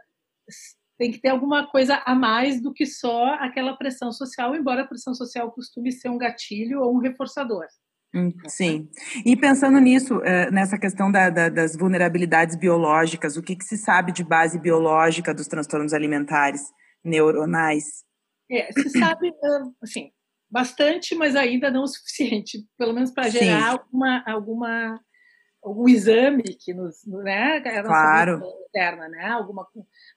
[0.97, 4.87] tem que ter alguma coisa a mais do que só aquela pressão social, embora a
[4.87, 7.67] pressão social costume ser um gatilho ou um reforçador.
[8.15, 8.89] Hum, sim.
[9.25, 13.75] E pensando nisso, eh, nessa questão da, da, das vulnerabilidades biológicas, o que, que, se
[13.75, 16.61] sabe de base biológica dos transtornos alimentares
[17.03, 18.03] neuronais?
[18.51, 19.33] É, se sabe,
[19.81, 20.11] assim,
[20.53, 24.99] bastante, mas ainda não o suficiente, pelo menos para gerar alguma, alguma,
[25.63, 28.39] algum exame que nos, né, claro.
[28.69, 29.67] interna, né, alguma,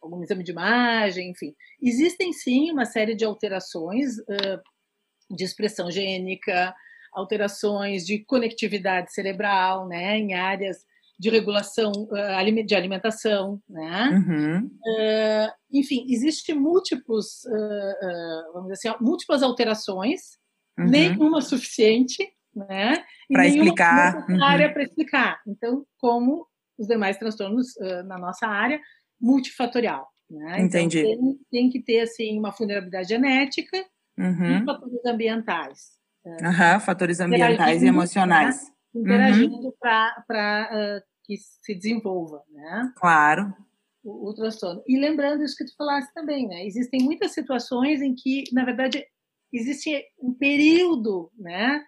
[0.02, 1.54] algum exame de imagem, enfim.
[1.82, 6.74] Existem sim uma série de alterações uh, de expressão gênica,
[7.14, 10.84] alterações de conectividade cerebral, né, em áreas
[11.18, 14.10] de regulação uh, de alimentação, né?
[14.10, 14.66] Uhum.
[14.66, 20.38] Uh, enfim, existem múltiplos, uh, vamos dizer assim, múltiplas alterações,
[20.78, 20.88] uhum.
[20.88, 22.22] nenhuma suficiente,
[22.54, 23.02] né?
[23.30, 24.26] Para explicar.
[24.42, 24.72] área uhum.
[24.74, 25.40] para explicar.
[25.46, 26.46] Então, como
[26.78, 27.68] os demais transtornos
[28.04, 28.78] na nossa área,
[29.18, 30.06] multifatorial.
[30.30, 30.60] Né?
[30.60, 30.98] Entendi.
[31.00, 33.82] Então, tem, tem, que ter assim uma vulnerabilidade genética
[34.18, 34.58] uhum.
[34.58, 35.96] e fatores ambientais.
[36.24, 38.70] Uhum, fatores ambientais e emocionais.
[38.96, 39.14] Né?
[39.14, 39.72] Interagindo uhum.
[39.80, 42.92] para uh, que se desenvolva, né?
[42.96, 43.54] Claro.
[44.02, 44.82] O, o, transtorno.
[44.86, 46.64] E lembrando isso que tu falaste também, né?
[46.64, 49.04] Existem muitas situações em que, na verdade,
[49.52, 51.84] existe um período, né?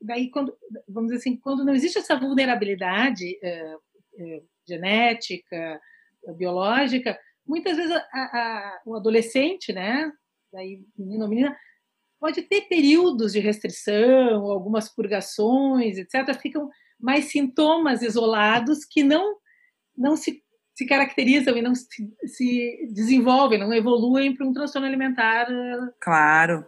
[0.00, 0.54] Daí, quando,
[0.88, 3.76] vamos dizer assim, quando não existe essa vulnerabilidade uh,
[4.22, 5.80] uh, genética,
[6.36, 10.12] biológica, muitas vezes a, a, o adolescente, né?
[10.52, 11.56] Daí, menino ou menina,
[12.22, 19.34] pode ter períodos de restrição, algumas purgações, etc., ficam mais sintomas isolados que não,
[19.98, 20.40] não se,
[20.72, 21.84] se caracterizam e não se,
[22.24, 25.48] se desenvolvem, não evoluem para um transtorno alimentar.
[26.00, 26.64] Claro.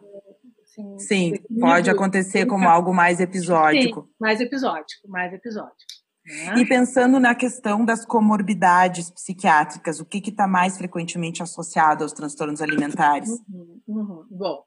[0.60, 4.02] Assim, Sim, pode acontecer como algo mais episódico.
[4.02, 5.94] Sim, mais episódico, mais episódico.
[6.26, 6.62] Né?
[6.62, 12.60] E pensando na questão das comorbidades psiquiátricas, o que está mais frequentemente associado aos transtornos
[12.60, 13.28] alimentares?
[13.48, 14.26] Uhum, uhum.
[14.30, 14.64] Bom,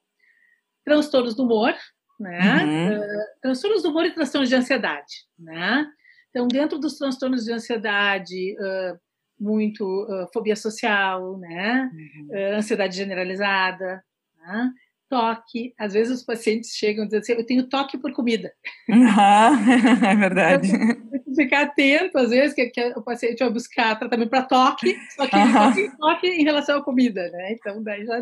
[0.88, 1.73] transtornos do humor,
[2.17, 2.63] né?
[2.63, 2.97] Uhum.
[2.97, 5.86] Uh, transtornos do humor e transtornos de ansiedade, né?
[6.30, 8.97] Então, dentro dos transtornos de ansiedade, uh,
[9.38, 11.91] muito uh, fobia social, né?
[11.93, 12.28] Uhum.
[12.30, 14.02] Uh, ansiedade generalizada,
[14.38, 14.71] né?
[15.10, 15.74] Toque.
[15.78, 18.52] Às vezes os pacientes chegam e dizem assim, eu tenho toque por comida.
[18.89, 19.06] Uhum,
[20.06, 20.70] é verdade.
[20.70, 25.28] Então, ficar atento, às vezes, que, que, o paciente vai buscar tratamento para toque, só
[25.28, 27.54] que ele só tem toque em relação à comida, né?
[27.54, 28.22] Então, daí já...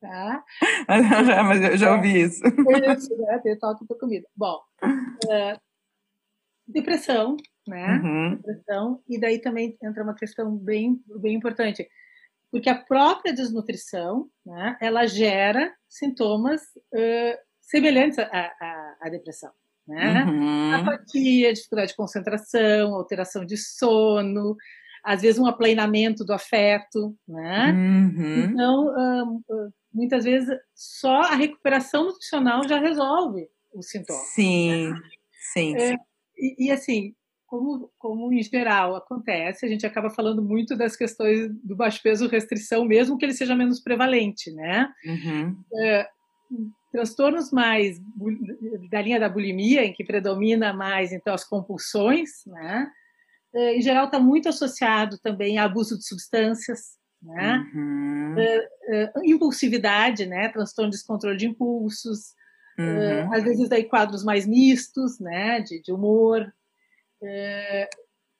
[0.00, 0.44] Tá?
[1.46, 2.42] Mas eu já ouvi isso.
[2.44, 3.38] Isso, né?
[3.38, 4.26] Ter toque por comida.
[4.34, 5.60] Bom, uh,
[6.66, 7.36] depressão,
[7.68, 8.00] né?
[8.02, 8.36] Uhum.
[8.36, 11.88] Depressão, e daí também entra uma questão bem, bem importante,
[12.52, 16.60] porque a própria desnutrição, né, ela gera sintomas
[16.92, 19.50] uh, semelhantes à, depressão,
[19.88, 20.24] né?
[20.24, 20.74] Uhum.
[20.74, 24.54] Apatia, dificuldade de concentração, alteração de sono,
[25.02, 27.72] às vezes um aplanamento do afeto, né?
[27.72, 28.44] Uhum.
[28.44, 34.20] Então, uh, muitas vezes só a recuperação nutricional já resolve o sintoma.
[34.34, 35.00] Sim, né?
[35.54, 35.76] sim.
[35.76, 35.94] É,
[36.36, 37.14] e, e, assim,
[37.52, 42.26] como, como em geral acontece, a gente acaba falando muito das questões do baixo peso
[42.26, 44.90] restrição, mesmo que ele seja menos prevalente, né?
[45.04, 45.62] Uhum.
[45.74, 46.08] É,
[46.90, 48.00] transtornos mais
[48.90, 52.90] da linha da bulimia, em que predomina mais então as compulsões, né?
[53.54, 57.70] É, em geral está muito associado também a abuso de substâncias, né?
[57.74, 58.34] Uhum.
[58.38, 60.48] É, é, impulsividade, né?
[60.48, 62.32] Transtorno de descontrole de impulsos,
[62.78, 63.34] é, uhum.
[63.34, 65.60] às vezes daí quadros mais mistos, né?
[65.60, 66.50] De, de humor,
[67.22, 67.88] é,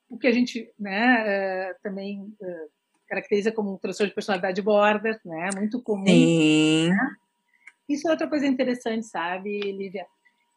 [0.08, 2.66] o que a gente né, é, também é,
[3.08, 6.06] caracteriza como um transtorno de personalidade border, né, muito comum.
[6.06, 6.90] Sim.
[6.90, 7.10] Né?
[7.88, 10.06] Isso é outra coisa interessante, sabe, Lívia?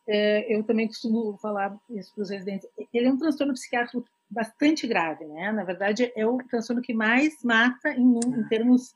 [0.08, 2.70] É, eu também costumo falar isso para os residentes.
[2.94, 5.52] Ele é um transtorno psiquiátrico bastante grave, né?
[5.52, 8.92] Na verdade, é o transtorno que mais mata em, em termos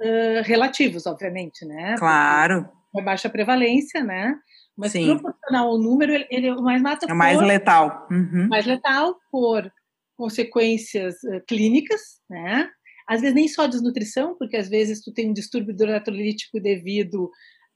[0.00, 1.96] uh, relativos, obviamente, né?
[1.98, 2.64] Claro.
[2.64, 4.36] Porque é baixa prevalência, né?
[4.76, 5.18] Mas Sim.
[5.18, 8.08] proporcional ao número, ele, ele mais mata É mais letal.
[8.10, 8.48] Uhum.
[8.48, 9.70] Mais letal por
[10.16, 12.70] consequências uh, clínicas, né?
[13.08, 17.30] Às vezes nem só desnutrição, porque às vezes tu tem um distúrbio eletrolítico devido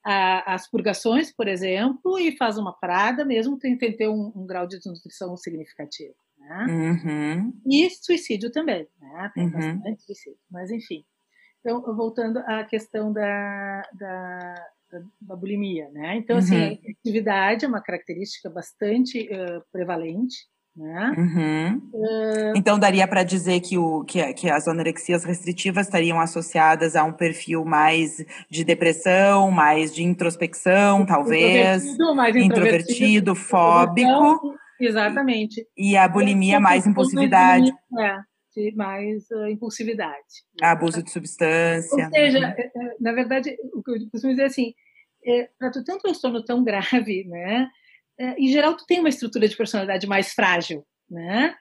[0.05, 4.67] às purgações, por exemplo, e faz uma parada mesmo tem que ter um, um, grau
[4.67, 6.15] de desnutrição significativo.
[6.39, 6.67] Né?
[6.69, 7.61] Uhum.
[7.67, 9.31] E suicídio também, né?
[9.35, 9.51] Tem uhum.
[9.51, 11.05] bastante suicídio, mas enfim.
[11.61, 14.55] Então, voltando à questão da, da
[15.21, 16.17] da bulimia, né?
[16.17, 16.79] Então, assim, uhum.
[16.87, 20.37] a atividade é uma característica bastante uh, prevalente,
[20.77, 21.15] né?
[21.17, 21.91] Uhum.
[21.93, 27.05] Uh, então, daria para dizer que, o, que, que, as anorexias restritivas estariam associadas a
[27.05, 31.85] um perfil mais de depressão, mais de introspecção, talvez.
[31.85, 34.55] Introvertido, mais introvertido, introvertido fóbico.
[34.81, 35.67] Exatamente.
[35.77, 37.73] E a bulimia mais impulsividade.
[37.99, 38.34] É
[38.75, 40.45] mais uh, impulsividade.
[40.63, 42.05] Abuso de substância.
[42.05, 42.91] Ou seja, uhum.
[43.01, 44.75] na verdade, o que eu costumo dizer é assim,
[45.27, 47.69] é, para tu ter um transtorno tão grave, né,
[48.19, 51.55] é, em geral tu tem uma estrutura de personalidade mais frágil, né,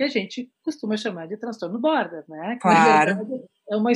[0.00, 2.56] que a gente costuma chamar de transtorno border, né?
[2.58, 3.42] Claro.
[3.70, 3.92] É uma,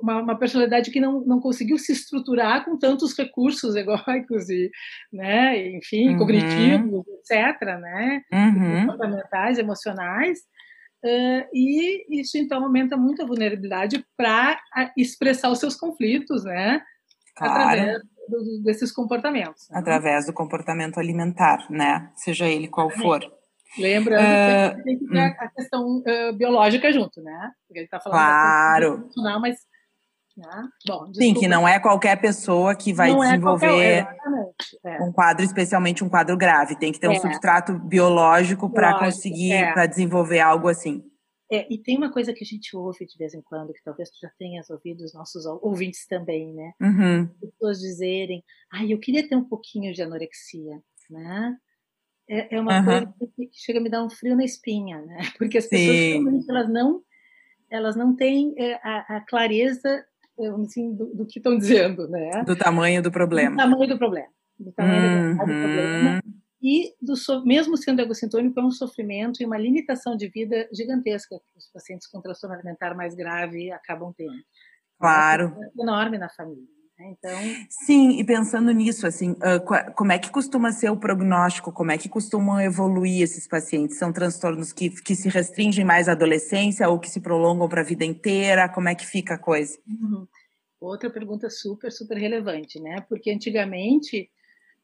[0.00, 4.70] uma, uma, personalidade que não, não conseguiu se estruturar com tantos recursos egóicos e,
[5.12, 6.18] né, enfim, uhum.
[6.18, 8.86] cognitivos, etc., né, uhum.
[8.86, 10.38] comportamentais, emocionais,
[11.04, 14.60] Uh, e isso então aumenta muito a vulnerabilidade para
[14.96, 16.82] expressar os seus conflitos, né?
[17.36, 17.52] Claro.
[17.54, 19.68] Através do, desses comportamentos.
[19.70, 19.78] Né?
[19.78, 22.10] Através do comportamento alimentar, né?
[22.16, 23.20] Seja ele qual for.
[23.78, 25.34] Lembrando uh, que tem que ter hum.
[25.38, 27.52] a questão uh, biológica junto, né?
[27.66, 29.40] Porque ele está falando claro.
[29.40, 29.58] mas
[30.38, 30.68] né?
[30.86, 34.08] Bom, Sim, que não é qualquer pessoa que vai não é desenvolver é
[34.84, 35.02] é.
[35.02, 36.78] um quadro, especialmente um quadro grave.
[36.78, 37.20] Tem que ter um é.
[37.20, 39.72] substrato biológico para conseguir, é.
[39.72, 41.02] para desenvolver algo assim.
[41.50, 44.10] É, e tem uma coisa que a gente ouve de vez em quando, que talvez
[44.10, 46.72] tu já tenhas ouvido os nossos ouvintes também, né?
[46.80, 47.26] Uhum.
[47.40, 51.56] Pessoas dizerem, ai, ah, eu queria ter um pouquinho de anorexia, né?
[52.28, 52.84] É, é uma uhum.
[52.84, 55.18] coisa que chega a me dar um frio na espinha, né?
[55.38, 57.02] Porque as pessoas, elas não,
[57.70, 60.04] elas não têm a, a clareza
[60.64, 62.42] assim, do, do que estão dizendo, né?
[62.44, 63.50] Do tamanho do problema.
[63.50, 64.28] Do tamanho do problema.
[64.58, 65.36] Do tamanho uhum.
[65.36, 66.22] do problema.
[66.60, 71.58] E, do, mesmo sendo egocintônico, é um sofrimento e uma limitação de vida gigantesca que
[71.58, 74.42] os pacientes com transtorno alimentar mais grave acabam tendo.
[74.98, 75.56] Claro.
[75.76, 76.77] É enorme na família.
[76.98, 77.14] Né?
[77.16, 77.38] Então...
[77.70, 79.36] Sim, e pensando nisso, assim,
[79.94, 81.72] como é que costuma ser o prognóstico?
[81.72, 83.98] Como é que costumam evoluir esses pacientes?
[83.98, 87.84] São transtornos que, que se restringem mais à adolescência ou que se prolongam para a
[87.84, 88.68] vida inteira?
[88.68, 89.78] Como é que fica a coisa?
[89.86, 90.26] Uhum.
[90.80, 93.04] Outra pergunta super, super relevante, né?
[93.08, 94.30] Porque antigamente,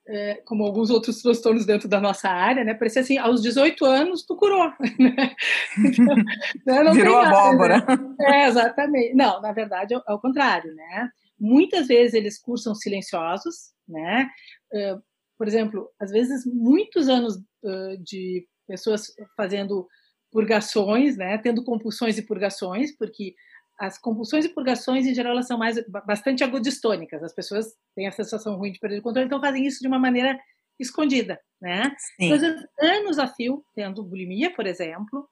[0.09, 2.75] é, como alguns outros transtornos dentro da nossa área, né?
[2.75, 5.35] Parecia assim, aos 18 anos tu curou, né?
[5.79, 7.79] Então, Virou abóbora.
[7.79, 8.17] Né?
[8.21, 9.15] É, exatamente.
[9.15, 11.11] Não, na verdade, é o contrário, né?
[11.39, 14.29] Muitas vezes eles cursam silenciosos, né?
[14.73, 15.03] Uh,
[15.37, 19.87] por exemplo, às vezes muitos anos uh, de pessoas fazendo
[20.31, 23.35] purgações, né, tendo compulsões e purgações, porque
[23.79, 27.23] as compulsões e purgações, em geral, elas são mais bastante agudistônicas.
[27.23, 29.99] As pessoas têm a sensação ruim de perder o controle, então fazem isso de uma
[29.99, 30.39] maneira
[30.79, 31.95] escondida, né?
[31.99, 32.33] Sim.
[32.33, 35.29] Então, anos a fio tendo bulimia, por exemplo,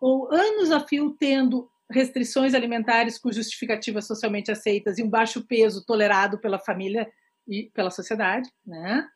[0.00, 5.84] ou anos a fio tendo restrições alimentares com justificativas socialmente aceitas e um baixo peso
[5.84, 7.08] tolerado pela família
[7.46, 9.06] e pela sociedade, né?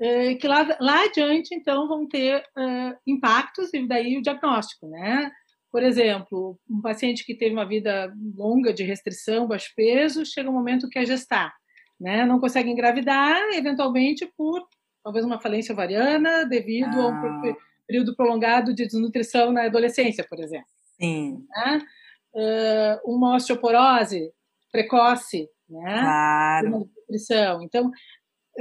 [0.00, 5.30] É, que lá, lá adiante, então, vão ter uh, impactos e daí o diagnóstico, né?
[5.70, 10.54] Por exemplo, um paciente que teve uma vida longa de restrição, baixo peso, chega um
[10.54, 11.54] momento que é gestar,
[12.00, 12.24] né?
[12.26, 14.66] Não consegue engravidar, eventualmente por
[15.04, 17.04] talvez uma falência ovariana devido ah.
[17.04, 17.56] a um ah.
[17.86, 20.68] período prolongado de desnutrição na adolescência, por exemplo.
[21.02, 21.46] Sim.
[21.48, 21.86] Né?
[22.34, 24.30] Uh, uma osteoporose
[24.70, 26.00] precoce, né?
[26.00, 26.68] Claro.
[26.68, 27.62] Uma nutrição.
[27.62, 27.90] Então,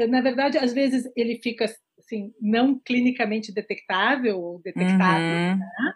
[0.09, 1.65] na verdade, às vezes ele fica
[1.99, 5.57] assim não clinicamente detectável ou detectável, uhum.
[5.57, 5.93] né?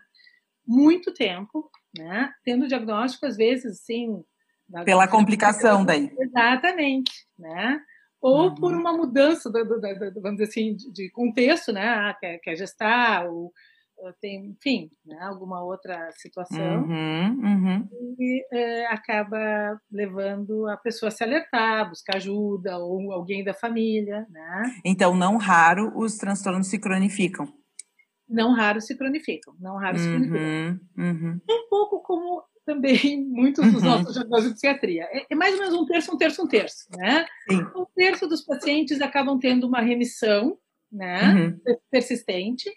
[0.67, 2.31] muito tempo, né?
[2.43, 4.23] Tendo diagnóstico às vezes assim
[4.84, 6.12] pela complicação daí.
[6.17, 7.79] Exatamente, né?
[8.21, 8.55] Ou uhum.
[8.55, 11.88] por uma mudança, do, do, do, vamos dizer assim, de, de contexto, né?
[11.88, 13.53] Ah, quer, quer gestar, ou
[14.19, 17.89] tem, enfim, né, alguma outra situação uhum, uhum.
[18.19, 24.25] e é, acaba levando a pessoa a se alertar, buscar ajuda ou alguém da família,
[24.29, 24.63] né?
[24.84, 27.47] Então, não raro os transtornos se cronificam.
[28.27, 30.41] Não raro se cronificam, não raro se cronificam.
[30.41, 31.41] Uhum, uhum.
[31.49, 33.89] Um pouco como também muitos dos uhum.
[33.89, 35.03] nossos diagnósticos de psiquiatria.
[35.12, 37.25] É, é, mais ou menos um terço, um terço, um terço, né?
[37.49, 37.62] Sim.
[37.75, 40.58] Um terço dos pacientes acabam tendo uma remissão,
[40.91, 41.77] né, uhum.
[41.91, 42.69] persistente,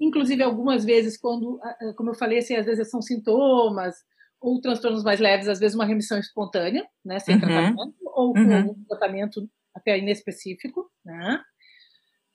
[0.00, 1.60] inclusive algumas vezes quando,
[1.96, 3.96] como eu falei, assim, às vezes são sintomas
[4.40, 7.40] ou transtornos mais leves, às vezes uma remissão espontânea, né, sem uhum.
[7.40, 8.70] tratamento, ou com uhum.
[8.70, 11.42] um tratamento até inespecífico, né?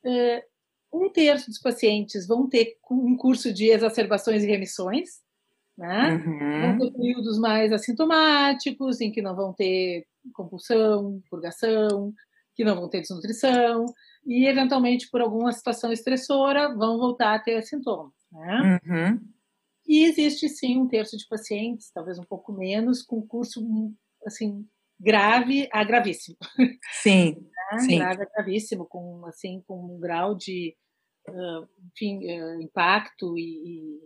[0.05, 0.43] É,
[0.91, 5.21] um terço dos pacientes vão ter um curso de exacerbações e remissões,
[5.77, 6.13] né?
[6.13, 6.77] Uhum.
[6.77, 12.13] Vão ter períodos mais assintomáticos, em que não vão ter compulsão, purgação,
[12.55, 13.85] que não vão ter desnutrição,
[14.25, 18.13] e, eventualmente, por alguma situação estressora, vão voltar a ter sintomas.
[18.31, 18.79] Né?
[18.85, 19.19] Uhum.
[19.85, 23.61] E existe, sim, um terço de pacientes, talvez um pouco menos, com curso,
[24.25, 24.65] assim,
[24.99, 26.37] grave a gravíssimo.
[27.01, 27.35] Sim,
[27.71, 27.79] né?
[27.79, 27.97] sim.
[27.97, 30.73] Grave a gravíssimo, com, assim, com um grau de,
[31.27, 33.99] uh, enfim, uh, impacto e,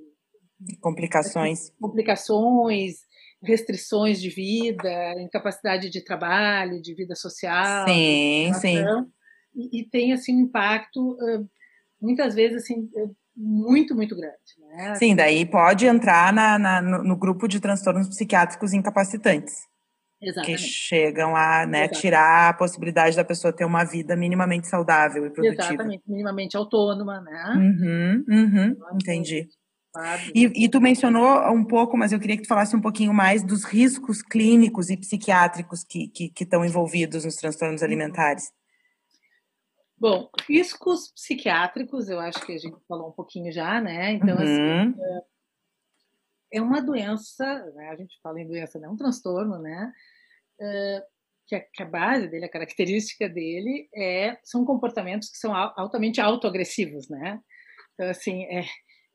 [0.59, 0.77] e...
[0.81, 1.71] Complicações.
[1.79, 2.95] Complicações,
[3.43, 7.87] restrições de vida, incapacidade de trabalho, de vida social.
[7.87, 8.77] Sim, sim
[9.57, 11.17] e, e tem assim um impacto
[12.01, 12.89] muitas vezes assim
[13.35, 14.35] muito muito grande.
[14.59, 14.95] Né?
[14.95, 19.55] Sim, daí pode entrar na, na no, no, grupo de transtornos psiquiátricos incapacitantes.
[20.19, 20.63] Exatamente.
[20.63, 25.29] Que chegam a né, tirar a possibilidade da pessoa ter uma vida minimamente saudável e
[25.29, 25.73] produtiva.
[25.73, 27.53] Exatamente, minimamente autônoma, né?
[27.55, 29.47] Uhum, uhum, entendi.
[30.33, 33.43] E, e, tu mencionou um pouco, mas eu queria que tu falasse um pouquinho mais
[33.43, 37.87] dos riscos clínicos e psiquiátricos que, que, que estão envolvidos nos transtornos uhum.
[37.87, 38.51] alimentares.
[39.99, 44.11] Bom, riscos psiquiátricos, eu acho que a gente falou um pouquinho já, né?
[44.11, 44.89] Então, assim, uhum.
[44.89, 45.25] assim,
[46.53, 47.89] é uma doença, né?
[47.89, 49.91] a gente fala em doença, não é um transtorno, né?
[50.61, 51.03] É,
[51.47, 56.21] que, a, que a base dele, a característica dele é, são comportamentos que são altamente
[56.21, 57.39] autoagressivos, né?
[57.93, 58.65] Então, assim, é,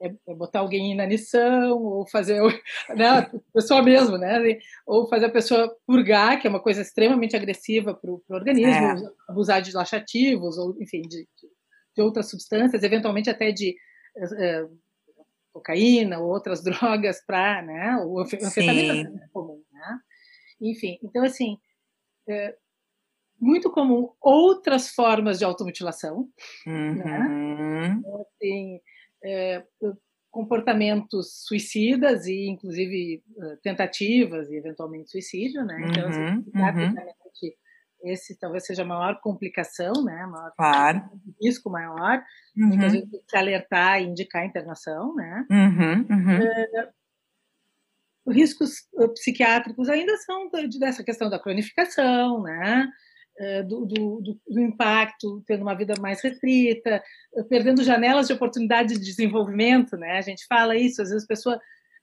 [0.02, 2.40] é, é botar alguém em inanição, ou fazer
[2.96, 4.58] né, a pessoa mesmo, né?
[4.86, 8.96] Ou fazer a pessoa purgar, que é uma coisa extremamente agressiva para o organismo, é.
[9.28, 11.26] abusar de laxativos, ou enfim, de,
[11.96, 13.76] de, outras substâncias, eventualmente até de
[14.38, 14.66] é,
[15.52, 17.96] cocaína ou outras drogas para, né?
[18.04, 19.98] Ou anfetamina é comum, né?
[20.60, 21.58] Enfim, então assim,
[22.28, 22.56] é,
[23.40, 26.28] muito comum outras formas de automutilação,
[26.64, 26.72] né?
[26.72, 26.94] uhum.
[26.94, 27.96] né?
[27.98, 28.80] Então, assim,
[29.24, 29.64] é,
[30.30, 33.22] comportamentos suicidas e, inclusive,
[33.62, 35.76] tentativas e, eventualmente, suicídio, né?
[35.90, 37.52] Então, assim, uhum, uhum.
[38.04, 40.26] esse talvez seja a maior complicação, né?
[40.26, 41.02] Maior claro.
[41.40, 42.22] risco maior,
[42.56, 42.66] uhum.
[42.68, 45.46] muitas vezes se alertar e indicar a internação, né?
[45.50, 46.42] Uhum, uhum.
[46.42, 46.88] É,
[48.28, 52.88] riscos psiquiátricos ainda são dessa questão da cronificação, né?
[53.38, 57.02] Eh, do, do, do, impacto, tendo uma vida mais restrita,
[57.48, 60.18] perdendo janelas de oportunidade de desenvolvimento, né?
[60.18, 61.60] A gente fala isso, às vezes a pessoa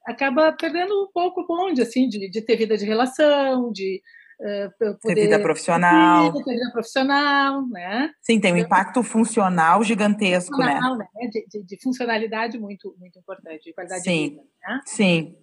[0.08, 4.02] acaba perdendo um pouco o bonde, assim, de, de ter vida de relação, de
[4.42, 5.16] uh, poder...
[5.16, 6.34] Ter vida profissional.
[6.34, 8.12] Ter vida profissional, né?
[8.22, 10.74] Sim, tem um impacto funcional gigantesco, né?
[10.74, 11.08] funcional, né?
[11.14, 11.28] né?
[11.28, 14.24] De, de, de, funcionalidade muito, muito importante, de qualidade Sim.
[14.24, 14.82] de vida, né?
[14.84, 15.38] Sim.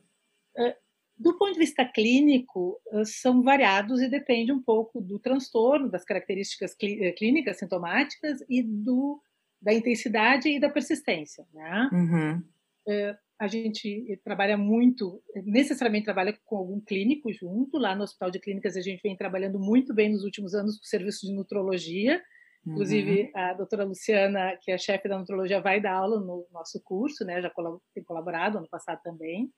[0.58, 0.74] Uh,
[1.18, 6.74] do ponto de vista clínico, são variados e depende um pouco do transtorno, das características
[6.74, 9.20] clínicas sintomáticas e do,
[9.60, 11.88] da intensidade e da persistência, né?
[11.92, 12.42] Uhum.
[12.88, 17.78] É, a gente trabalha muito, necessariamente trabalha com algum clínico junto.
[17.78, 20.84] Lá no Hospital de Clínicas a gente vem trabalhando muito bem nos últimos anos com
[20.84, 22.22] o serviço de nutrologia.
[22.66, 23.30] Inclusive, uhum.
[23.34, 27.40] a doutora Luciana, que é chefe da nutrologia, vai dar aula no nosso curso, né?
[27.40, 27.50] Já
[27.94, 29.52] tem colaborado ano passado também.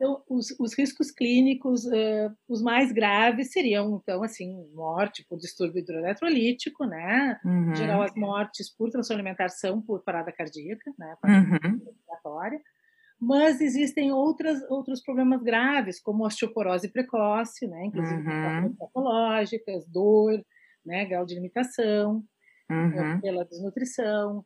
[0.00, 5.80] Então, os, os riscos clínicos, uh, os mais graves seriam, então, assim, morte por distúrbio
[5.80, 7.36] hidroeletrolítico, né?
[7.44, 7.74] Uhum.
[7.74, 11.16] Geral, as mortes por transtorno alimentar são por parada cardíaca, né?
[11.20, 11.80] Parada uhum.
[11.84, 12.60] respiratória.
[13.20, 17.86] Mas existem outras, outros problemas graves, como osteoporose precoce, né?
[17.86, 18.76] Inclusive uhum.
[18.76, 20.40] patológicas, dor,
[20.86, 21.06] né?
[21.06, 22.22] Grau de limitação,
[22.70, 23.20] uhum.
[23.20, 24.44] pela desnutrição.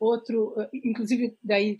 [0.00, 1.78] Outro, inclusive, daí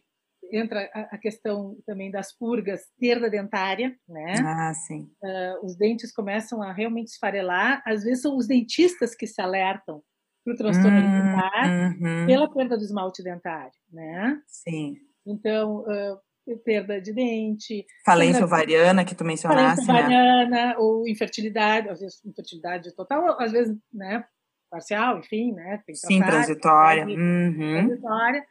[0.56, 4.34] entra a, questão também das purgas, perda dentária, né?
[4.44, 5.10] Ah, sim.
[5.22, 7.82] Uh, os dentes começam a realmente esfarelar.
[7.86, 10.02] Às vezes são os dentistas que se alertam
[10.44, 12.26] para o transtorno hum, alimentar uhum.
[12.26, 14.40] pela perda do esmalte dentário, né?
[14.46, 14.96] Sim.
[15.26, 17.86] Então, uh, perda de dente.
[18.04, 20.00] Falência ovariana, que tu mencionaste, falência né?
[20.00, 24.24] ovariana, ou infertilidade, às vezes infertilidade total, às vezes, né,
[24.70, 25.82] parcial, enfim, né?
[25.94, 27.06] Sim, transitória.
[27.06, 27.86] Uhum.
[27.86, 28.44] Transitória.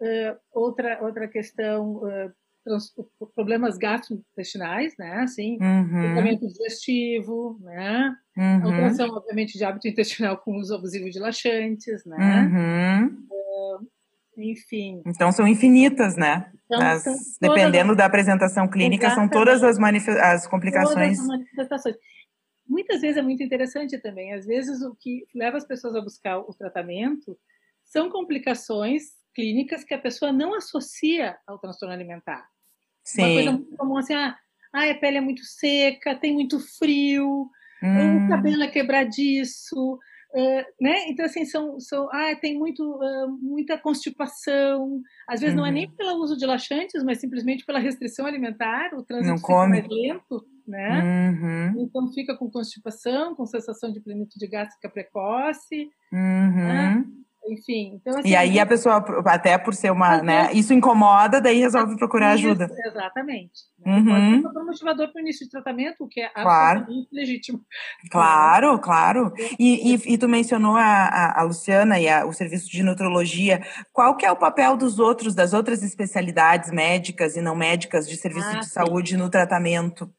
[0.00, 2.32] Uh, outra, outra questão, uh,
[2.66, 2.92] trans,
[3.34, 5.20] problemas gastrointestinais, né?
[5.20, 6.36] Assim, uhum.
[6.36, 8.14] digestivo, né?
[8.36, 8.64] Uhum.
[8.64, 12.50] Alteração, obviamente, de hábito intestinal com uso abusivo de laxantes, né?
[12.52, 13.26] Uhum.
[13.30, 13.88] Uh,
[14.36, 15.02] enfim.
[15.06, 16.50] Então são infinitas, né?
[16.66, 17.04] Então, as,
[17.40, 21.16] dependendo as, da apresentação clínica, são todas as, as complicações.
[21.16, 21.96] Todas as manifestações.
[22.68, 24.34] Muitas vezes é muito interessante também.
[24.34, 27.38] Às vezes o que leva as pessoas a buscar o tratamento
[27.84, 32.48] são complicações clínicas que a pessoa não associa ao transtorno alimentar.
[33.04, 33.22] Sim.
[33.22, 34.36] Uma coisa muito comum assim, ah,
[34.72, 37.50] a pele é muito seca, tem muito frio,
[37.82, 38.24] hum.
[38.24, 41.08] o cabelo é quebradiço, uh, né?
[41.08, 45.60] Então, assim, são, são ah, tem muito, uh, muita constipação, às vezes uhum.
[45.60, 45.92] não é nem uhum.
[45.92, 51.30] pelo uso de laxantes, mas simplesmente pela restrição alimentar, o trânsito fica mais lento, né?
[51.30, 51.82] Uhum.
[51.82, 56.66] Então fica com constipação, com sensação de plenitude gástrica precoce, uhum.
[56.66, 57.04] né?
[57.48, 57.94] Enfim.
[57.94, 61.96] Então, assim, e aí a pessoa, até por ser uma, né, isso incomoda, daí resolve
[61.96, 62.68] procurar isso, ajuda.
[62.86, 63.66] Exatamente.
[63.84, 64.42] Uhum.
[64.42, 66.80] Pode ser um motivador para o início de tratamento, o que é claro.
[66.80, 67.60] absolutamente legítimo.
[68.10, 69.32] Claro, claro.
[69.58, 73.62] E, e, e tu mencionou a, a, a Luciana e a, o serviço de nutrologia.
[73.92, 78.16] Qual que é o papel dos outros, das outras especialidades médicas e não médicas de
[78.16, 80.12] serviço ah, de saúde no tratamento?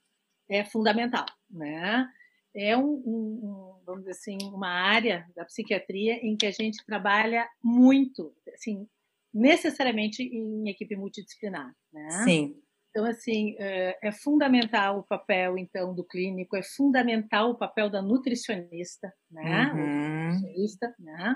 [0.50, 2.08] É fundamental, né?
[2.56, 7.48] É um, um vamos dizer assim, uma área da psiquiatria em que a gente trabalha
[7.64, 8.86] muito, assim,
[9.34, 12.10] necessariamente em equipe multidisciplinar, né?
[12.26, 12.56] Sim.
[12.90, 18.02] Então, assim, é, é fundamental o papel, então, do clínico, é fundamental o papel da
[18.02, 19.72] nutricionista, né?
[19.72, 20.26] Uhum.
[20.26, 21.36] nutricionista, né?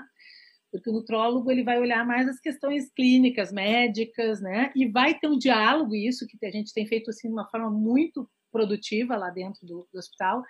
[0.70, 4.72] Porque o nutrólogo, ele vai olhar mais as questões clínicas, médicas, né?
[4.74, 7.70] E vai ter um diálogo, isso que a gente tem feito, assim, de uma forma
[7.70, 10.42] muito produtiva lá dentro do, do hospital,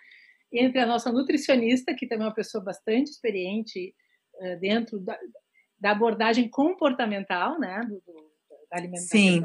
[0.53, 3.95] entre a nossa nutricionista, que também é uma pessoa bastante experiente
[4.35, 5.19] uh, dentro da,
[5.81, 8.31] da, abordagem comportamental, né, do, do,
[8.71, 9.41] da alimentação sim.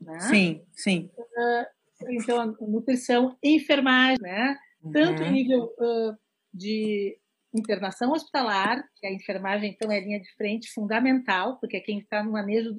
[0.00, 0.20] né?
[0.20, 1.10] Sim, sim.
[1.16, 1.66] Uh,
[2.10, 4.92] então, nutrição, enfermagem, né, uhum.
[4.92, 6.16] tanto em nível uh,
[6.52, 7.18] de
[7.54, 12.22] internação hospitalar, que a enfermagem, então, é linha de frente fundamental, porque é quem está
[12.22, 12.78] no manejo,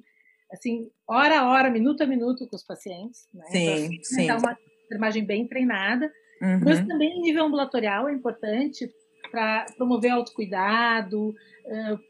[0.51, 3.45] assim, hora a hora, minuto a minuto com os pacientes, né?
[3.47, 4.23] Sim, então, assim, sim.
[4.23, 6.11] Então, uma enfermagem bem treinada,
[6.41, 6.61] Uhum.
[6.63, 8.89] Mas também nível ambulatorial é importante
[9.31, 11.33] para promover autocuidado,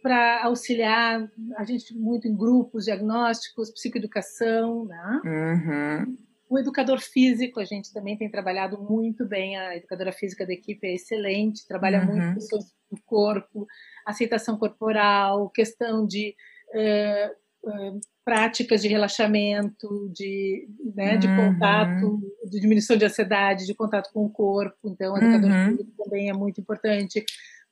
[0.01, 5.21] para auxiliar a gente muito em grupos diagnósticos, psicoeducação, né?
[5.25, 6.17] Uhum.
[6.49, 10.87] O educador físico, a gente também tem trabalhado muito bem, a educadora física da equipe
[10.87, 12.05] é excelente, trabalha uhum.
[12.05, 13.67] muito questões do corpo,
[14.05, 16.33] aceitação corporal, questão de
[16.69, 21.53] uh, uh, práticas de relaxamento, de, né, de uhum.
[21.53, 24.77] contato, de diminuição de ansiedade, de contato com o corpo.
[24.85, 25.77] Então, o educador uhum.
[25.97, 27.23] também é muito importante.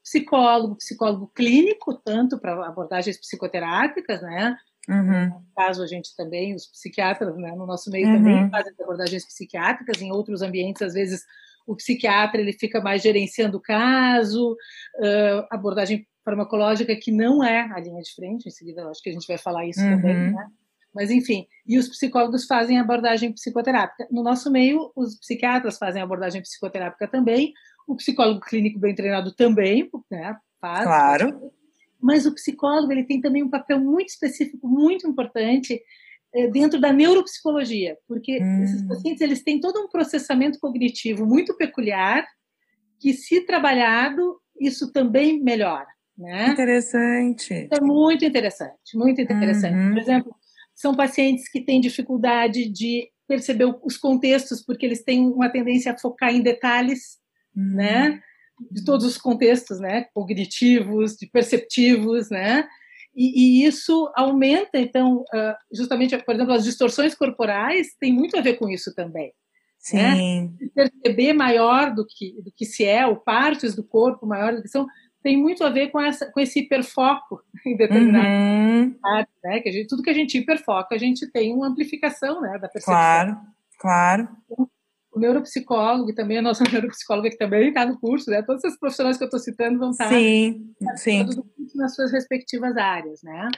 [0.04, 4.56] Psicólogo, psicólogo clínico, tanto para abordagens psicoterápicas, né?
[4.88, 5.26] Uhum.
[5.30, 8.50] No caso, a gente também, os psicatras, né, no nosso meio também uhum.
[8.50, 11.24] fazem abordagens psiquiátricas, em outros ambientes, às vezes,
[11.66, 17.80] o psiquiatra ele fica mais gerenciando o caso, uh, abordagem farmacológica que não é a
[17.80, 19.96] linha de frente, em seguida acho que a gente vai falar isso uhum.
[19.96, 20.48] também, né?
[20.94, 24.08] Mas, enfim, e os psicólogos fazem abordagem psicoterápica.
[24.10, 27.54] No nosso meio, os psiquiatras fazem abordagem psicoterápica também,
[27.86, 30.84] o psicólogo clínico bem treinado também, né, faz.
[30.84, 31.52] Claro.
[32.02, 35.82] Mas o psicólogo, ele tem também um papel muito específico, muito importante
[36.34, 38.64] é, dentro da neuropsicologia, porque hum.
[38.64, 42.26] esses pacientes, eles têm todo um processamento cognitivo muito peculiar,
[43.00, 45.88] que se trabalhado, isso também melhora.
[46.18, 46.48] Né?
[46.50, 47.68] Interessante.
[47.72, 49.76] É muito interessante, muito interessante.
[49.76, 49.94] Uhum.
[49.94, 50.36] Por exemplo,
[50.74, 55.98] são pacientes que têm dificuldade de perceber os contextos, porque eles têm uma tendência a
[55.98, 57.18] focar em detalhes,
[57.56, 57.76] uhum.
[57.76, 58.22] né?
[58.72, 60.06] De todos os contextos, né?
[60.14, 62.66] Cognitivos, de perceptivos, né?
[63.16, 68.42] E, e, isso aumenta, então, uh, justamente, por exemplo, as distorções corporais têm muito a
[68.42, 69.34] ver com isso também.
[69.94, 70.16] Né?
[70.16, 70.58] Sim.
[70.60, 70.70] Né?
[70.74, 74.68] Perceber maior do que, do que se é, ou partes do corpo maior do que
[74.68, 74.86] são,
[75.26, 78.96] tem muito a ver com, essa, com esse hiperfoco em determinado uhum.
[79.04, 79.60] áreas, né?
[79.60, 82.70] Que a gente, tudo que a gente hiperfoca, a gente tem uma amplificação né, da
[82.70, 82.94] percepção.
[82.94, 83.38] Claro,
[83.80, 84.30] claro.
[85.12, 88.44] O neuropsicólogo, também a nossa neuropsicóloga, que também está no curso, né?
[88.44, 91.26] Todos esses profissionais que eu estou citando vão estar sim, sim.
[91.74, 93.50] nas suas respectivas áreas, né?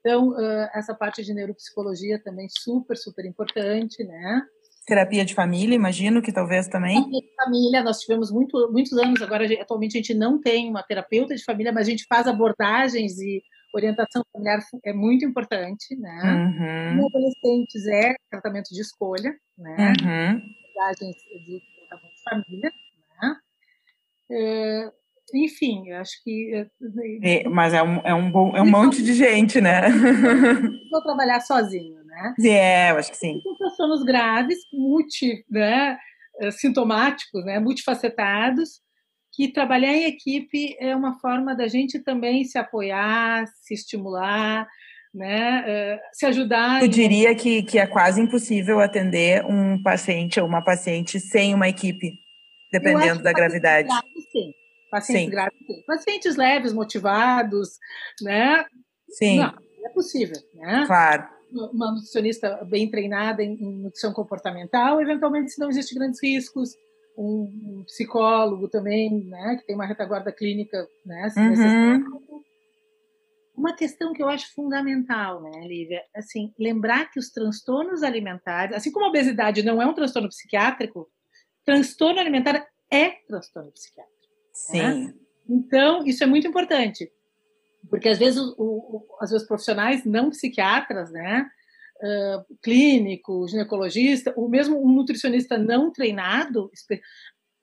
[0.00, 0.34] Então,
[0.74, 4.42] essa parte de neuropsicologia também super, super importante, né?
[4.84, 6.96] Terapia de família, imagino que talvez também.
[6.96, 10.82] Terapia de família, nós tivemos muito, muitos anos, agora atualmente a gente não tem uma
[10.82, 13.42] terapeuta de família, mas a gente faz abordagens e
[13.74, 16.20] orientação familiar é muito importante, né?
[16.22, 17.06] Uhum.
[17.06, 19.92] adolescentes é tratamento de escolha, né?
[20.02, 20.42] Uhum.
[20.76, 21.16] Abordagens
[21.46, 22.72] de tratamento de família,
[23.22, 23.36] né?
[24.30, 24.92] É,
[25.34, 26.68] enfim, eu acho que.
[27.22, 29.88] É, mas é um, é um, bom, é um monte de gente, né?
[30.90, 32.34] Vou trabalhar sozinho, né?
[32.44, 33.40] É, eu acho que sim.
[33.42, 35.98] São transtornos graves, multi, né,
[36.40, 38.80] eh, sintomáticos, né, multifacetados,
[39.34, 44.68] que trabalhar em equipe é uma forma da gente também se apoiar, se estimular,
[45.14, 46.82] né, eh, se ajudar.
[46.82, 51.68] Eu diria que, que é quase impossível atender um paciente ou uma paciente sem uma
[51.68, 52.12] equipe,
[52.70, 53.88] dependendo da gravidade.
[53.88, 54.52] Grave, sim.
[54.90, 55.30] Pacientes Sim.
[55.30, 57.78] graves, pacientes leves, motivados,
[58.20, 58.66] né?
[59.08, 59.38] Sim.
[59.38, 59.54] Não,
[59.86, 60.84] é possível, né?
[60.86, 61.26] Claro.
[61.72, 66.70] Uma nutricionista bem treinada em, nutrição comportamental, eventualmente, se não existe grandes riscos,
[67.16, 72.42] um, um psicólogo também, né, que tem uma retaguarda clínica, né, se uhum.
[73.54, 78.90] Uma questão que eu acho fundamental, né, Lívia, assim, lembrar que os transtornos alimentares, assim
[78.90, 81.06] como a obesidade não é um transtorno psiquiátrico,
[81.64, 84.18] transtorno alimentar é transtorno psiquiátrico.
[84.52, 84.78] Sim.
[84.78, 85.14] Né?
[85.48, 87.12] Então, isso é muito importante,
[87.92, 91.46] porque às vezes, o, o, às vezes profissionais não psiquiatras, né,
[92.02, 96.70] uh, clínico, ginecologista, ou mesmo um nutricionista não treinado,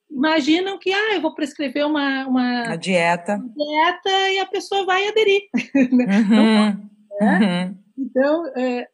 [0.07, 3.39] imaginam que, ah, eu vou prescrever uma, uma dieta.
[3.39, 5.41] dieta e a pessoa vai aderir.
[5.97, 6.19] Né?
[6.19, 6.29] Uhum.
[6.29, 7.39] Não, né?
[7.39, 7.77] uhum.
[7.97, 8.87] Então, é,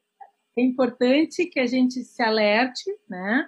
[0.57, 3.45] é importante que a gente se alerte, né,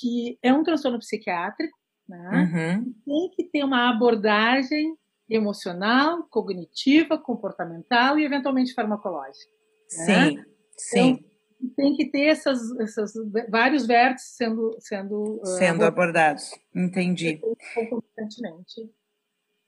[0.00, 1.78] que é um transtorno psiquiátrico,
[2.08, 2.30] né?
[2.32, 2.94] Uhum.
[3.06, 4.96] Tem que ter uma abordagem
[5.34, 9.50] emocional, cognitiva, comportamental e eventualmente farmacológica.
[9.88, 10.44] Sim, né?
[10.76, 11.10] sim.
[11.10, 11.32] Então,
[11.76, 13.12] tem que ter essas, essas
[13.48, 16.50] vários vértices sendo sendo ah, sendo uh, abordados.
[16.74, 17.40] Entendi.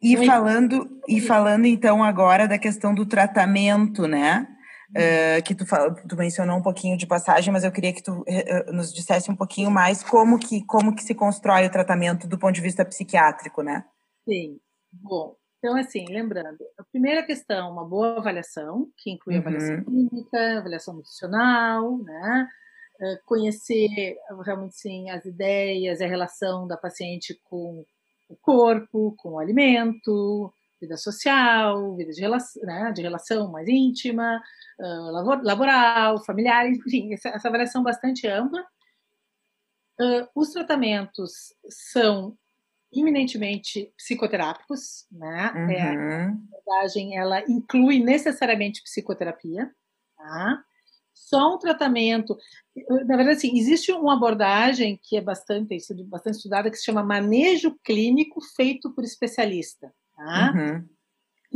[0.03, 4.49] E então, falando e falando então agora da questão do tratamento, né?
[4.91, 5.65] Uh, que tu,
[6.09, 9.35] tu mencionou um pouquinho de passagem, mas eu queria que tu uh, nos dissesse um
[9.35, 13.61] pouquinho mais como que, como que se constrói o tratamento do ponto de vista psiquiátrico,
[13.63, 13.85] né?
[14.29, 14.61] Sim.
[14.93, 15.35] Bom,
[15.65, 19.41] então assim, lembrando, a primeira questão, uma boa avaliação, que inclui uhum.
[19.41, 22.47] avaliação clínica, avaliação nutricional, né?
[23.01, 27.83] Uh, conhecer realmente sim as ideias, a relação da paciente com
[28.29, 34.43] o corpo, com o alimento, vida social, vida de relação, né, de relação mais íntima,
[34.79, 38.61] uh, laboral, familiar, enfim, essa, essa avaliação bastante ampla.
[39.99, 42.37] Uh, os tratamentos são
[42.95, 45.53] eminentemente psicoterápicos, né?
[45.55, 45.71] Uhum.
[45.71, 49.71] É, a abordagem ela inclui necessariamente psicoterapia,
[50.17, 50.65] tá?
[51.15, 52.37] Só um tratamento,
[53.07, 57.79] na verdade, assim, existe uma abordagem que é bastante, bastante estudada que se chama manejo
[57.85, 59.95] clínico feito por especialista.
[60.17, 60.53] Tá?
[60.53, 60.89] Uhum.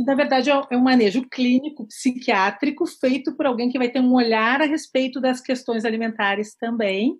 [0.05, 4.13] Na verdade, é, é um manejo clínico, psiquiátrico, feito por alguém que vai ter um
[4.13, 7.19] olhar a respeito das questões alimentares também,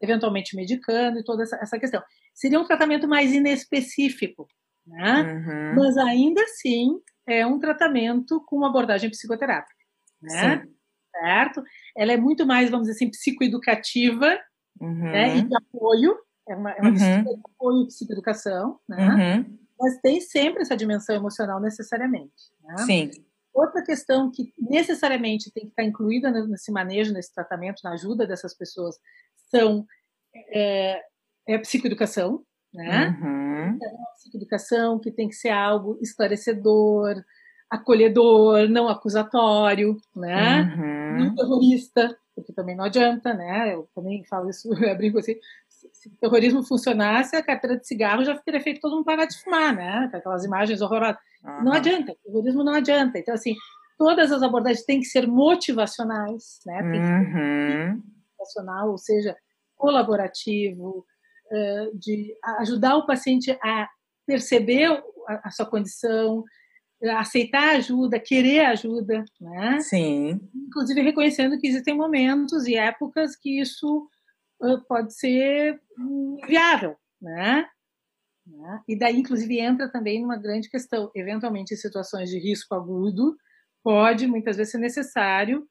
[0.00, 2.00] eventualmente medicando e toda essa, essa questão.
[2.40, 4.48] Seria um tratamento mais inespecífico,
[4.86, 5.22] né?
[5.22, 5.74] Uhum.
[5.76, 9.84] mas ainda assim é um tratamento com uma abordagem psicoterápica.
[10.22, 10.62] Né?
[10.62, 10.74] Sim.
[11.12, 11.62] Certo?
[11.96, 14.38] Ela é muito mais, vamos dizer assim, psicoeducativa
[14.80, 15.10] uhum.
[15.12, 15.36] né?
[15.36, 16.16] e de apoio,
[16.48, 16.94] é uma, é uma uhum.
[16.94, 19.08] de apoio e psicoeducação, né?
[19.08, 22.52] Uhum mas tem sempre essa dimensão emocional necessariamente.
[22.62, 22.76] Né?
[22.84, 23.10] Sim.
[23.52, 28.54] Outra questão que necessariamente tem que estar incluída nesse manejo, nesse tratamento, na ajuda dessas
[28.54, 28.96] pessoas,
[29.50, 29.86] são
[30.54, 31.02] é,
[31.46, 33.16] é a psicoeducação, né?
[33.20, 33.78] Uhum.
[33.82, 37.22] É uma psicoeducação que tem que ser algo esclarecedor,
[37.68, 40.62] acolhedor, não acusatório, né?
[40.62, 41.24] Uhum.
[41.24, 43.74] Não terrorista, porque também não adianta, né?
[43.74, 45.36] Eu também falo isso, eu brinco assim,
[45.68, 49.40] se o terrorismo funcionasse, a carteira de cigarro já teria feito todo mundo parar de
[49.42, 50.10] fumar, né?
[50.12, 51.20] Aquelas imagens horrorosas.
[51.44, 51.64] Uhum.
[51.64, 53.18] Não adianta, o terrorismo não adianta.
[53.18, 53.54] Então, assim,
[53.96, 56.82] todas as abordagens têm que ser motivacionais, né?
[56.82, 58.02] Tem que ser uhum.
[58.38, 59.36] motivacional, ou seja,
[59.76, 61.06] colaborativo,
[61.94, 63.88] de ajudar o paciente a
[64.26, 66.44] perceber a sua condição,
[67.16, 69.80] aceitar ajuda, querer ajuda, né?
[69.80, 70.40] Sim.
[70.54, 74.08] Inclusive reconhecendo que existem momentos e épocas que isso
[74.88, 75.80] pode ser
[76.46, 77.66] viável, né?
[78.46, 78.82] né?
[78.88, 81.10] E daí, inclusive, entra também numa grande questão.
[81.14, 83.36] Eventualmente, em situações de risco agudo,
[83.82, 85.66] pode muitas vezes ser necessário,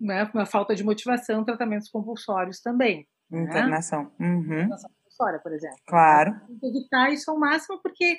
[0.00, 3.08] né, uma falta de motivação, tratamentos compulsórios também.
[3.30, 3.42] Né?
[3.42, 4.10] Internação.
[4.18, 4.28] Né?
[4.28, 4.42] Uhum.
[4.42, 5.78] Internação compulsória, por exemplo.
[5.86, 6.34] Claro.
[6.62, 8.18] Evitar isso ao máximo, porque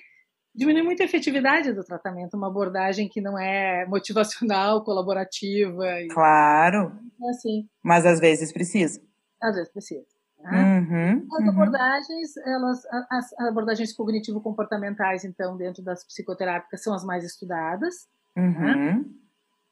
[0.54, 5.86] diminui muito a efetividade do tratamento, uma abordagem que não é motivacional, colaborativa.
[6.02, 6.08] E...
[6.08, 6.98] Claro.
[7.22, 7.68] É assim.
[7.84, 9.02] Mas às vezes precisa.
[9.42, 10.06] Às vezes precisa.
[10.40, 10.52] Né?
[10.62, 11.50] Uhum, as uhum.
[11.50, 18.08] abordagens, elas, as abordagens cognitivo-comportamentais, então, dentro das psicoterápicas, são as mais estudadas.
[18.36, 18.44] Né?
[18.44, 18.62] Uhum.
[18.62, 19.06] Né?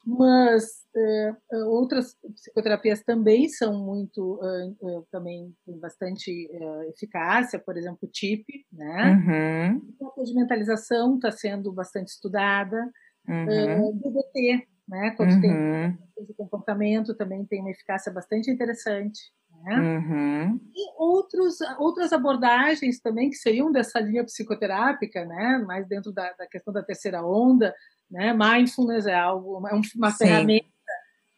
[0.06, 1.32] Mas é,
[1.66, 6.48] outras psicoterapias também são muito, uh, uh, também tem bastante
[6.88, 9.80] eficácia, por exemplo, o TIP, né?
[10.00, 10.12] Uhum.
[10.20, 12.90] A de mentalização está sendo bastante estudada.
[13.26, 13.98] Uhum.
[13.98, 15.14] DBT, né?
[15.16, 15.40] Quando uhum.
[15.40, 15.98] tem
[16.36, 19.32] comportamento, também tem uma eficácia bastante interessante.
[19.62, 19.76] Né?
[19.78, 20.60] Uhum.
[20.74, 25.62] E outros, outras abordagens também que seriam dessa linha psicoterápica, né?
[25.66, 27.74] mais dentro da, da questão da terceira onda,
[28.10, 28.32] né?
[28.32, 30.66] mindfulness é algo, é uma ferramenta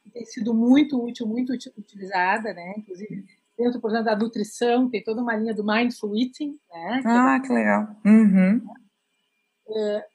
[0.02, 2.74] que tem sido muito útil, muito utilizada, né?
[2.76, 3.24] inclusive
[3.56, 6.58] dentro, por exemplo, da nutrição, tem toda uma linha do mindful eating.
[6.70, 7.02] Né?
[7.04, 7.96] Ah, que legal.
[8.04, 8.60] Uhum.
[9.68, 10.06] É,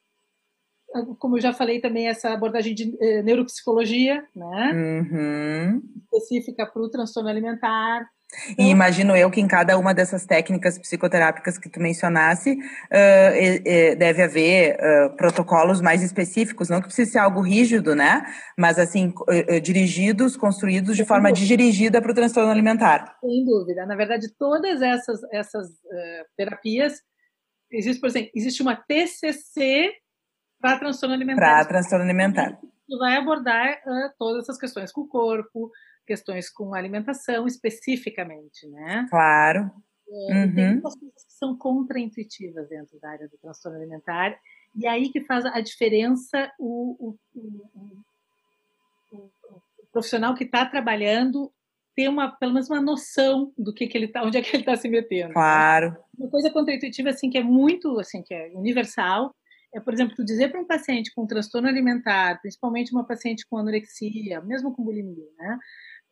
[1.17, 4.71] como eu já falei também, essa abordagem de eh, neuropsicologia, né?
[4.73, 5.81] Uhum.
[6.03, 8.09] Específica para o transtorno alimentar.
[8.57, 14.23] E imagino eu que em cada uma dessas técnicas psicoterápicas que tu mencionasse, uh, deve
[14.23, 18.23] haver uh, protocolos mais específicos, não que precise ser algo rígido, né?
[18.57, 23.17] Mas assim, uh, dirigidos, construídos de forma dirigida para o transtorno alimentar.
[23.19, 23.85] Sem dúvida.
[23.85, 25.67] Na verdade, todas essas, essas
[26.37, 27.01] terapias,
[27.69, 29.91] existe, por exemplo, existe uma TCC
[30.59, 31.41] para transtorno alimentar.
[31.41, 32.57] Para transtorno alimentar.
[32.87, 33.81] Tu vai abordar
[34.17, 35.71] todas essas questões com o corpo,
[36.11, 39.07] questões com alimentação especificamente, né?
[39.09, 39.71] Claro.
[40.09, 40.55] É, uhum.
[40.55, 44.37] Tem muitas coisas que são contraintuitivas dentro da área do transtorno alimentar,
[44.75, 47.39] e aí que faz a diferença o, o,
[49.13, 49.31] o, o
[49.93, 51.49] profissional que está trabalhando
[51.95, 54.63] ter uma, pelo menos uma noção do que, que ele tá, onde é que ele
[54.63, 55.33] está se metendo.
[55.33, 55.95] Claro.
[56.17, 59.33] Uma coisa contraintuitiva assim que é muito assim que é universal
[59.73, 63.57] é, por exemplo, tu dizer para um paciente com transtorno alimentar, principalmente uma paciente com
[63.57, 65.57] anorexia, mesmo com bulimia, né?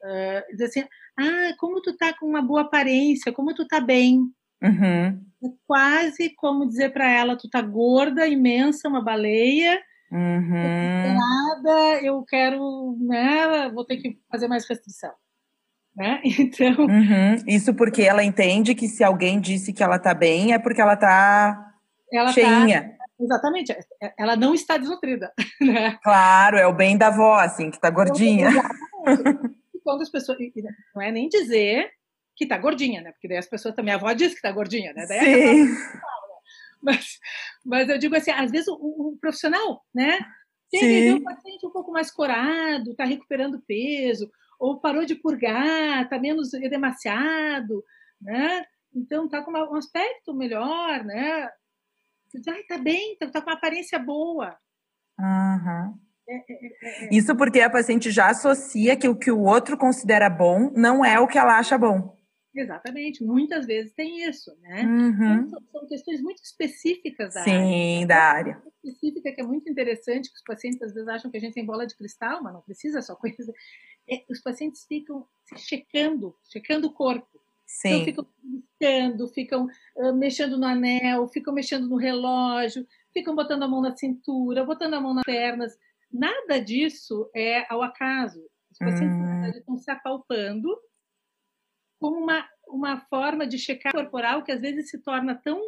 [0.01, 0.83] Uh, dizer assim,
[1.17, 4.21] ah, como tu tá com uma boa aparência, como tu tá bem.
[4.61, 5.21] Uhum.
[5.43, 9.79] É quase como dizer para ela, tu tá gorda, imensa, uma baleia,
[10.11, 11.17] uhum.
[11.17, 15.11] nada, eu quero, né, vou ter que fazer mais restrição.
[15.95, 16.21] Né?
[16.39, 16.85] Então.
[16.85, 17.35] Uhum.
[17.47, 20.95] Isso porque ela entende que se alguém disse que ela tá bem, é porque ela
[20.95, 21.73] tá
[22.11, 22.89] ela tá cheinha.
[22.97, 25.31] Tá Exatamente, é, é, ela não está desnutrida.
[25.61, 25.97] Né?
[26.01, 28.49] Claro, é o bem da avó, assim, que está gordinha.
[28.49, 28.53] e
[29.89, 30.37] quando as pessoas.
[30.93, 31.89] Não é nem dizer
[32.35, 33.11] que está gordinha, né?
[33.11, 35.05] Porque daí as pessoas também, a avó diz que está gordinha, né?
[35.07, 35.75] Daí Sim.
[36.81, 37.19] Mas,
[37.65, 40.17] mas eu digo assim, às vezes o, o profissional, né?
[40.71, 46.17] Tem um paciente um pouco mais corado, está recuperando peso, ou parou de purgar, está
[46.19, 47.83] menos edemaciado,
[48.21, 48.63] né?
[48.95, 51.49] Então está com um aspecto melhor, né?
[52.47, 54.57] Ai, tá bem, tá, tá com uma aparência boa.
[55.19, 55.99] Uhum.
[57.11, 61.19] Isso porque a paciente já associa que o que o outro considera bom não é
[61.19, 62.17] o que ela acha bom.
[62.53, 64.83] Exatamente, muitas vezes tem isso, né?
[64.83, 65.33] Uhum.
[65.47, 67.67] Então, são, questões muito específicas da Sim, área.
[67.67, 68.63] Sim, da área.
[68.83, 71.65] Específica que é muito interessante, que os pacientes às vezes acham que a gente tem
[71.65, 73.53] bola de cristal, mas não precisa só coisa.
[74.09, 77.27] É, os pacientes ficam se checando, checando o corpo.
[77.31, 77.89] Então, Sim.
[77.89, 83.67] Então ficam piscando, ficam uh, mexendo no anel, ficam mexendo no relógio, ficam botando a
[83.67, 85.77] mão na cintura, botando a mão nas pernas.
[86.11, 88.39] Nada disso é ao acaso.
[88.71, 89.23] Os pacientes, hum.
[89.23, 90.69] na verdade, estão se apalpando
[91.99, 95.61] como uma, uma forma de checar corporal que às vezes se torna tão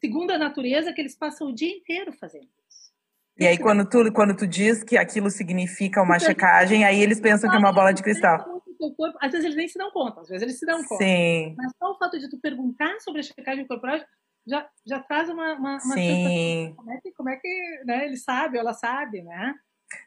[0.00, 2.92] segundo a natureza que eles passam o dia inteiro fazendo isso.
[3.38, 7.50] E aí, quando tu, quando tu diz que aquilo significa uma checagem, aí eles pensam
[7.50, 8.56] que é uma bola de cristal
[8.94, 11.02] corpo, às vezes eles nem se dão conta, às vezes eles se dão conta.
[11.02, 11.54] Sim.
[11.56, 13.98] Mas só o fato de tu perguntar sobre a checagem corporal
[14.46, 16.74] já, já traz uma, uma, uma Sim.
[16.76, 19.54] Como é que, como é que né, ele sabe, ela sabe, né?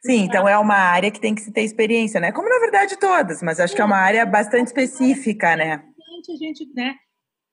[0.06, 2.32] Sim, então é uma área que tem que se ter experiência, né?
[2.32, 5.84] Como na verdade todas, mas acho que é uma área bastante específica, né?
[6.30, 6.96] A gente, né?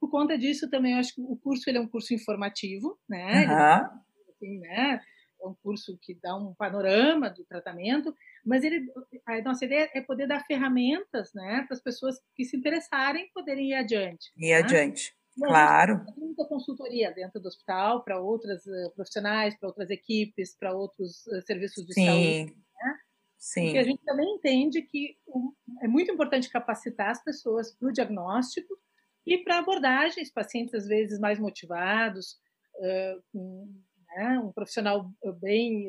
[0.01, 3.47] por conta disso também eu acho que o curso ele é um curso informativo, né?
[3.47, 4.31] Uhum.
[4.31, 5.01] Assim, né?
[5.43, 8.15] É um curso que dá um panorama do tratamento,
[8.45, 8.87] mas ele,
[9.27, 13.71] a nossa ideia é poder dar ferramentas, né, para as pessoas que se interessarem poderem
[13.71, 14.33] ir adiante.
[14.37, 14.55] Ir né?
[14.55, 15.15] adiante.
[15.39, 16.05] Claro.
[16.05, 21.27] Tem muita consultoria dentro do hospital para outras uh, profissionais, para outras equipes, para outros
[21.27, 22.07] uh, serviços de Sim.
[22.07, 22.57] saúde.
[22.57, 22.99] Né?
[23.39, 23.65] Sim.
[23.65, 25.17] Porque a gente também entende que
[25.83, 28.75] é muito importante capacitar as pessoas para o diagnóstico
[29.27, 32.39] e para abordagens, pacientes às vezes mais motivados,
[33.33, 33.69] com
[34.17, 35.11] né, um profissional
[35.41, 35.89] bem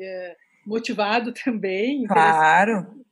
[0.66, 2.04] motivado também.
[2.06, 3.04] Claro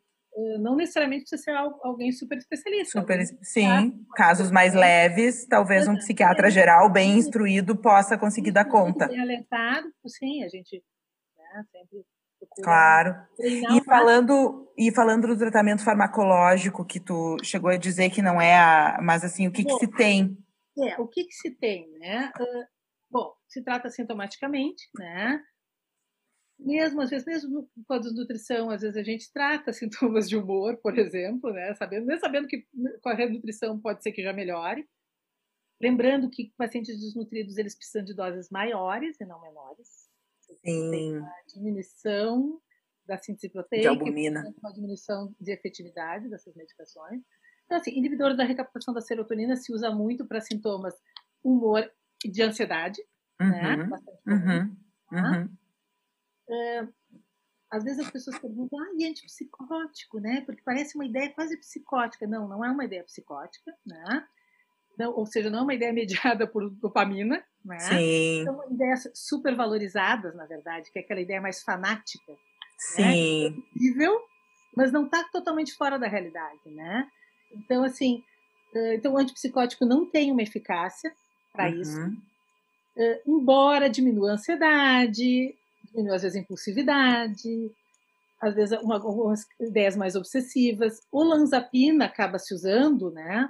[0.59, 3.01] não necessariamente precisa ser alguém super especialista.
[3.01, 9.09] Super, sim, casos mais leves, talvez um psiquiatra geral bem instruído possa conseguir dar conta.
[9.09, 10.83] Bem alentado, sim, a gente
[11.37, 12.05] né, sempre
[12.63, 13.15] Claro.
[13.39, 18.57] E falando, e falando do tratamento farmacológico, que tu chegou a dizer que não é
[18.57, 18.99] a.
[19.03, 20.39] Mas assim, o que, bom, que se tem?
[20.79, 22.31] É, o que, que se tem, né?
[22.39, 22.65] Uh,
[23.11, 25.41] bom, se trata sintomaticamente, né?
[26.59, 30.77] Mesmo às vezes, mesmo com a desnutrição, às vezes a gente trata sintomas de humor,
[30.79, 31.75] por exemplo, né?
[31.75, 32.67] Sabendo, mesmo sabendo que
[33.03, 34.89] com a renutrição pode ser que já melhore.
[35.81, 40.09] Lembrando que pacientes desnutridos eles precisam de doses maiores e não menores.
[40.65, 41.21] Sim.
[41.53, 42.61] diminuição
[43.05, 44.55] da síntese proteica, de albumina.
[44.61, 47.23] uma diminuição de efetividade dessas medicações.
[47.65, 50.95] Então, assim, inibidores da recaptação da serotonina se usa muito para sintomas
[51.43, 51.89] humor
[52.25, 53.03] e de ansiedade,
[53.41, 53.85] uhum, né?
[53.85, 54.77] Bastante uhum,
[55.11, 55.31] tá?
[55.31, 55.57] uhum
[56.49, 56.87] é,
[57.71, 60.43] às vezes as pessoas perguntam, ah, e antipsicótico, né?
[60.47, 62.27] Porque parece uma ideia quase psicótica.
[62.27, 64.27] Não, não é uma ideia psicótica, né?
[64.99, 67.79] Não, ou seja, não é uma ideia mediada por dopamina, né?
[67.81, 68.45] Sim.
[68.45, 72.33] São ideias super valorizadas, na verdade, que é aquela ideia mais fanática.
[72.33, 72.39] Né?
[72.79, 73.63] Sim.
[73.97, 74.05] Né?
[74.07, 74.37] É
[74.75, 77.09] mas não está totalmente fora da realidade, né?
[77.51, 78.23] Então, assim,
[78.95, 81.11] então o antipsicótico não tem uma eficácia
[81.53, 81.81] para uhum.
[81.81, 82.13] isso.
[83.27, 85.57] embora diminua a ansiedade,
[85.97, 87.73] diminui às vezes a impulsividade,
[88.41, 91.01] às vezes uma, algumas ideias mais obsessivas.
[91.11, 93.49] O lanzapina acaba se usando, né?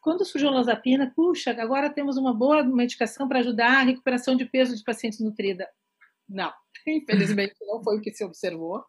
[0.00, 4.44] Quando surgiu a lanzapina, puxa, agora temos uma boa medicação para ajudar a recuperação de
[4.44, 5.68] peso de pacientes nutrida.
[6.28, 6.52] Não,
[6.86, 8.84] infelizmente não foi o que se observou.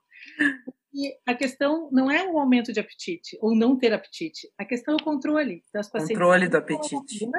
[0.94, 4.52] E a questão não é o aumento de apetite ou não ter apetite.
[4.58, 6.18] A questão é o controle das pacientes.
[6.18, 7.30] Controle do apetite.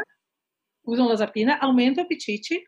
[0.87, 2.63] Usam lanzapina, aumenta o apetite,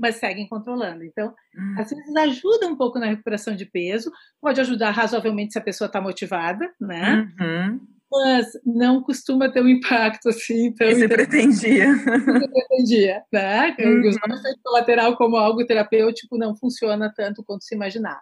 [0.00, 1.04] mas seguem controlando.
[1.04, 1.74] Então, hum.
[1.78, 5.86] às vezes ajuda um pouco na recuperação de peso, pode ajudar razoavelmente se a pessoa
[5.86, 7.30] está motivada, né?
[7.38, 7.80] Uhum.
[8.10, 10.88] Mas não costuma ter um impacto assim tão.
[10.88, 11.94] Você pretendia.
[11.94, 13.76] Você pretendia, né?
[13.78, 14.00] Uhum.
[14.00, 18.20] O efeito colateral como algo terapêutico não funciona tanto quanto se imaginar.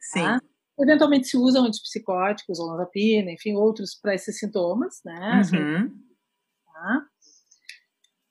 [0.00, 0.22] Sim.
[0.22, 0.40] Tá?
[0.80, 5.42] Eventualmente se usam antipsicóticos, olanzapina, enfim, outros para esses sintomas, né?
[5.52, 5.90] Uhum.
[6.72, 7.02] Tá?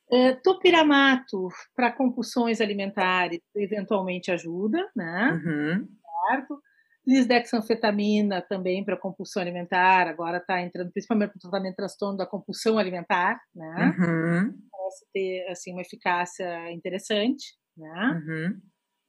[0.10, 5.32] É, topiramato para compulsões alimentares eventualmente ajuda, né?
[5.34, 5.88] Uhum.
[6.30, 6.62] Certo?
[7.06, 12.26] Lisdexanfetamina também para compulsão alimentar, agora está entrando principalmente para o tratamento de transtorno da
[12.26, 13.96] compulsão alimentar, né?
[13.98, 14.54] Uhum.
[14.72, 18.22] Parece ter assim uma eficácia interessante, né?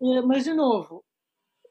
[0.00, 0.16] Uhum.
[0.16, 1.04] É, mas de novo,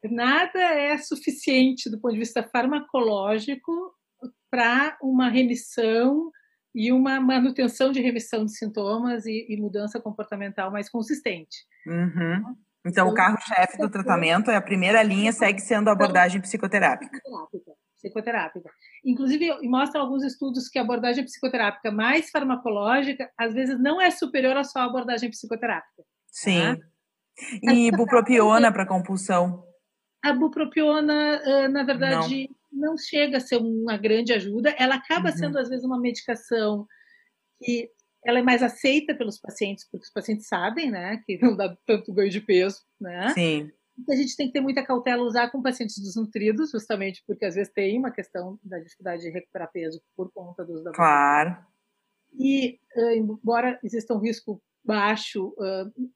[0.04, 3.72] nada é suficiente do ponto de vista farmacológico
[4.50, 6.32] para uma remissão
[6.74, 11.65] e uma manutenção de remissão de sintomas e, e mudança comportamental mais consistente.
[11.86, 12.55] Uhum.
[12.86, 17.20] Então, o carro-chefe do tratamento é a primeira linha, segue sendo a abordagem psicoterápica.
[17.20, 17.72] Psicoterápica.
[17.95, 18.70] psicoterápica.
[19.03, 24.55] Inclusive, mostra alguns estudos que a abordagem psicoterápica mais farmacológica, às vezes, não é superior
[24.55, 26.03] à só abordagem psicoterápica.
[26.28, 26.78] Sim.
[26.78, 27.74] Tá?
[27.74, 29.63] E bupropiona para compulsão?
[30.24, 34.76] A bupropiona, na verdade, não chega a ser uma grande ajuda.
[34.78, 35.36] Ela acaba uhum.
[35.36, 36.86] sendo, às vezes, uma medicação
[37.63, 37.89] que
[38.26, 42.11] ela é mais aceita pelos pacientes, porque os pacientes sabem, né, que não dá tanto
[42.11, 43.30] ganho de peso, né?
[43.30, 43.72] Sim.
[43.97, 47.55] Então, a gente tem que ter muita cautela usar com pacientes desnutridos, justamente porque às
[47.55, 51.57] vezes tem uma questão da dificuldade de recuperar peso por conta dos da Claro.
[52.38, 52.80] E,
[53.15, 55.54] embora exista um risco baixo,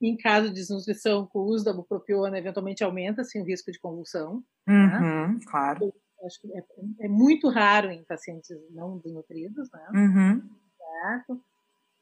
[0.02, 3.80] em caso de desnutrição, com o uso da bupropiona, eventualmente aumenta assim, o risco de
[3.80, 4.44] convulsão.
[4.66, 4.74] Né?
[4.74, 5.40] Uhum, né?
[5.46, 5.94] Claro
[6.26, 6.64] acho que é,
[7.02, 9.88] é, muito raro em pacientes não desnutridos, né?
[9.94, 10.50] Uhum.
[10.78, 11.44] Certo?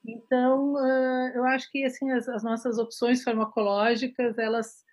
[0.06, 4.84] Então, uh, eu acho que assim as, as, nossas opções farmacológicas elas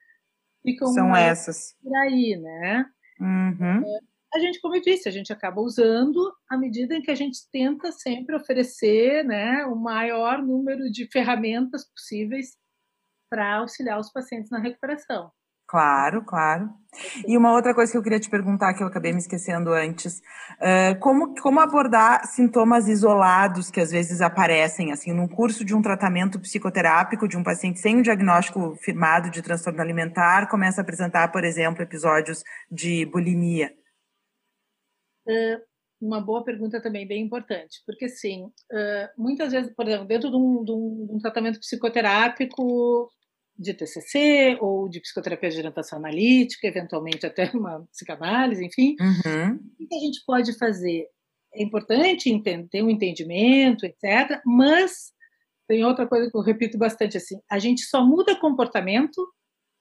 [0.63, 2.87] ficam são essas por aí, né?
[3.21, 3.83] Uhum.
[3.83, 4.01] Uh,
[4.37, 7.39] a gente, como eu disse, a gente acaba usando à medida em que a gente
[7.51, 12.57] tenta sempre oferecer, né, o maior número de ferramentas possíveis
[13.31, 15.33] para auxiliar os pacientes na recuperação.
[15.69, 16.71] Claro, claro.
[17.27, 20.23] E uma outra coisa que eu queria te perguntar, que eu acabei me esquecendo antes,
[20.61, 25.83] uh, como, como abordar sintomas isolados que às vezes aparecem, assim, num curso de um
[25.83, 31.33] tratamento psicoterápico de um paciente sem um diagnóstico firmado de transtorno alimentar, começa a apresentar,
[31.33, 33.73] por exemplo, episódios de bulimia?
[35.27, 35.61] Uh,
[36.01, 40.37] uma boa pergunta também, bem importante, porque, sim, uh, muitas vezes, por exemplo, dentro de
[40.37, 43.11] um, de um, tratamento psicoterápico,
[43.59, 48.95] de TCC ou de psicoterapia de orientação analítica, eventualmente até uma psicanálise, enfim.
[49.01, 49.55] Uhum.
[49.81, 51.07] O que a gente pode fazer?
[51.55, 54.43] É importante entender, ter um entendimento, etc.
[54.45, 55.13] Mas
[55.67, 59.27] tem outra coisa que eu repito bastante assim: a gente só muda comportamento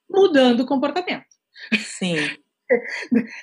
[0.09, 1.25] mudando o comportamento.
[1.77, 2.15] Sim.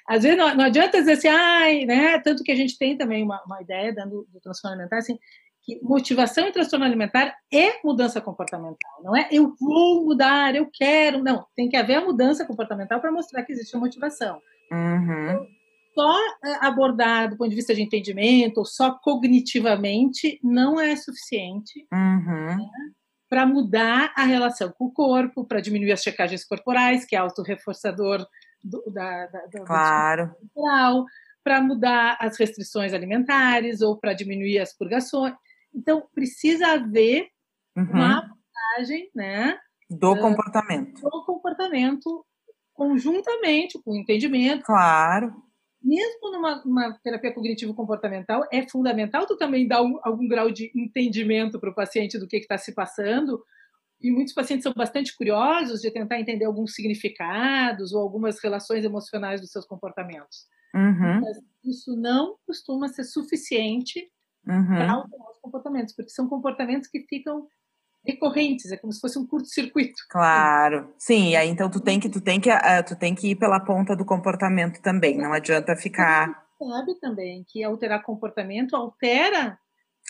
[0.08, 2.18] Às vezes não, não, adianta dizer assim, ai, né?
[2.20, 5.18] Tanto que a gente tem também uma, uma ideia dando do transtorno alimentar, assim,
[5.62, 11.22] que motivação e transtorno alimentar é mudança comportamental, não é eu vou mudar, eu quero,
[11.22, 14.40] não, tem que haver a mudança comportamental para mostrar que existe a motivação.
[14.72, 15.46] Uhum.
[15.94, 21.86] Só é, abordar do ponto de vista de entendimento, ou só cognitivamente, não é suficiente
[21.92, 22.56] uhum.
[22.56, 22.68] né,
[23.28, 28.26] para mudar a relação com o corpo, para diminuir as checagens corporais, que é autorreforçador
[28.62, 30.34] do, da, da, da, claro.
[31.42, 35.34] para mudar as restrições alimentares ou para diminuir as purgações.
[35.74, 37.28] Então, precisa haver
[37.76, 37.84] uhum.
[37.84, 39.58] uma abordagem né,
[39.90, 41.00] do uh, comportamento.
[41.00, 42.24] Do comportamento
[42.74, 44.64] conjuntamente com o entendimento.
[44.64, 45.32] Claro.
[45.82, 51.70] Mesmo numa terapia cognitivo-comportamental, é fundamental tu também dar um, algum grau de entendimento para
[51.70, 53.42] o paciente do que está se passando.
[54.02, 59.40] E muitos pacientes são bastante curiosos de tentar entender alguns significados ou algumas relações emocionais
[59.40, 60.46] dos seus comportamentos.
[60.74, 61.20] Uhum.
[61.20, 64.10] Mas isso não costuma ser suficiente
[64.46, 64.66] uhum.
[64.66, 67.46] para alterar os comportamentos, porque são comportamentos que ficam
[68.04, 70.02] recorrentes, é como se fosse um curto-circuito.
[70.10, 71.30] Claro, sim.
[71.30, 73.60] E aí então tu tem que tu tem que uh, tu tem que ir pela
[73.60, 75.16] ponta do comportamento também.
[75.16, 76.44] Não adianta ficar.
[76.58, 79.58] Sabe também que alterar comportamento altera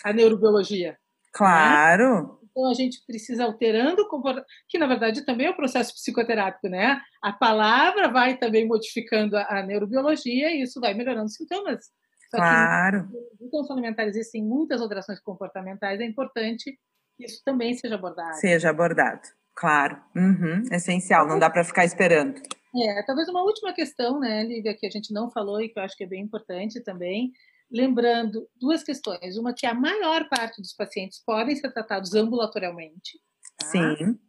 [0.03, 0.97] a neurobiologia.
[1.31, 2.39] Claro.
[2.41, 2.42] Né?
[2.55, 5.93] Então a gente precisa alterando o comportamento, que na verdade também é o um processo
[5.93, 7.01] psicoterápico, né?
[7.21, 11.85] A palavra vai também modificando a, a neurobiologia e isso vai melhorando os sintomas.
[12.29, 13.07] Só claro.
[13.07, 16.77] Que no transtorno alimentar existem muitas alterações comportamentais, é importante
[17.17, 18.35] que isso também seja abordado.
[18.35, 19.21] Seja abordado,
[19.55, 19.99] claro.
[20.15, 22.39] Uhum, essencial, não dá para ficar esperando.
[22.75, 25.83] É, talvez uma última questão, né, Lívia, que a gente não falou e que eu
[25.83, 27.31] acho que é bem importante também,
[27.73, 29.37] lembrando duas questões.
[29.37, 33.19] Uma que a maior parte dos pacientes podem ser tratados ambulatorialmente.
[33.57, 33.65] Tá?
[33.67, 34.19] Sim.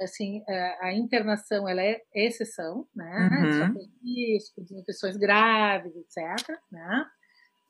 [0.00, 3.30] Assim, é, a internação ela é exceção, né?
[3.32, 3.52] Uhum.
[3.52, 6.56] Só tem risco, desnutrições graves, etc.
[6.70, 7.06] Né?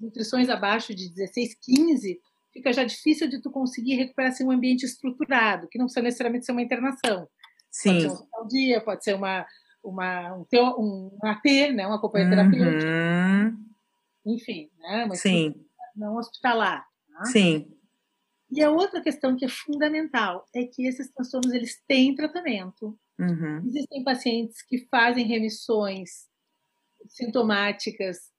[0.00, 2.20] nutrições abaixo de 16, 15,
[2.52, 6.46] fica já difícil de tu conseguir recuperar assim, um ambiente estruturado, que não precisa necessariamente
[6.46, 7.28] ser uma internação.
[7.70, 8.02] Sim.
[8.02, 9.46] Pode ser um dia, pode ser uma,
[9.82, 12.90] uma, um, teo, um AT, né, uma companhia terapêutica.
[12.90, 13.67] Uhum.
[14.29, 15.55] Enfim, né, uma Sim.
[15.97, 16.87] não hospitalar.
[17.12, 17.24] Tá?
[17.26, 17.72] Sim.
[18.51, 22.99] E a outra questão que é fundamental é que esses transtornos eles têm tratamento.
[23.18, 23.59] Uhum.
[23.66, 26.29] Existem pacientes que fazem remissões
[27.09, 28.31] sintomáticas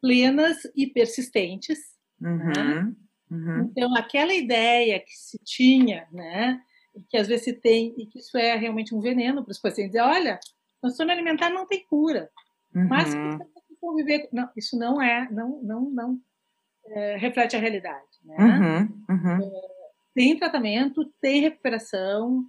[0.00, 1.78] plenas e persistentes.
[2.20, 2.92] Uhum, né?
[3.30, 3.62] uhum.
[3.70, 6.60] Então, aquela ideia que se tinha, né,
[7.10, 9.94] que às vezes se tem, e que isso é realmente um veneno para os pacientes,
[9.94, 10.38] é, olha,
[10.80, 12.30] transtorno alimentar não tem cura,
[12.74, 12.88] uhum.
[12.88, 13.12] mas
[13.76, 14.28] tem conviver.
[14.32, 16.20] Não, isso não é, não, não, não
[16.86, 18.04] é, reflete a realidade.
[18.24, 18.36] Né?
[18.38, 19.42] Uhum, uhum.
[19.42, 19.50] É,
[20.14, 22.44] tem tratamento, tem recuperação,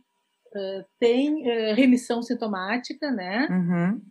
[0.56, 3.48] é, tem é, remissão sintomática, né?
[3.50, 4.02] Uhum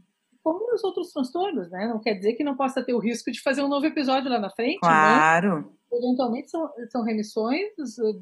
[0.46, 1.88] como nos outros transtornos, né?
[1.88, 4.38] Não quer dizer que não possa ter o risco de fazer um novo episódio lá
[4.38, 4.78] na frente.
[4.78, 5.74] Claro.
[5.90, 7.66] Mas, eventualmente são, são remissões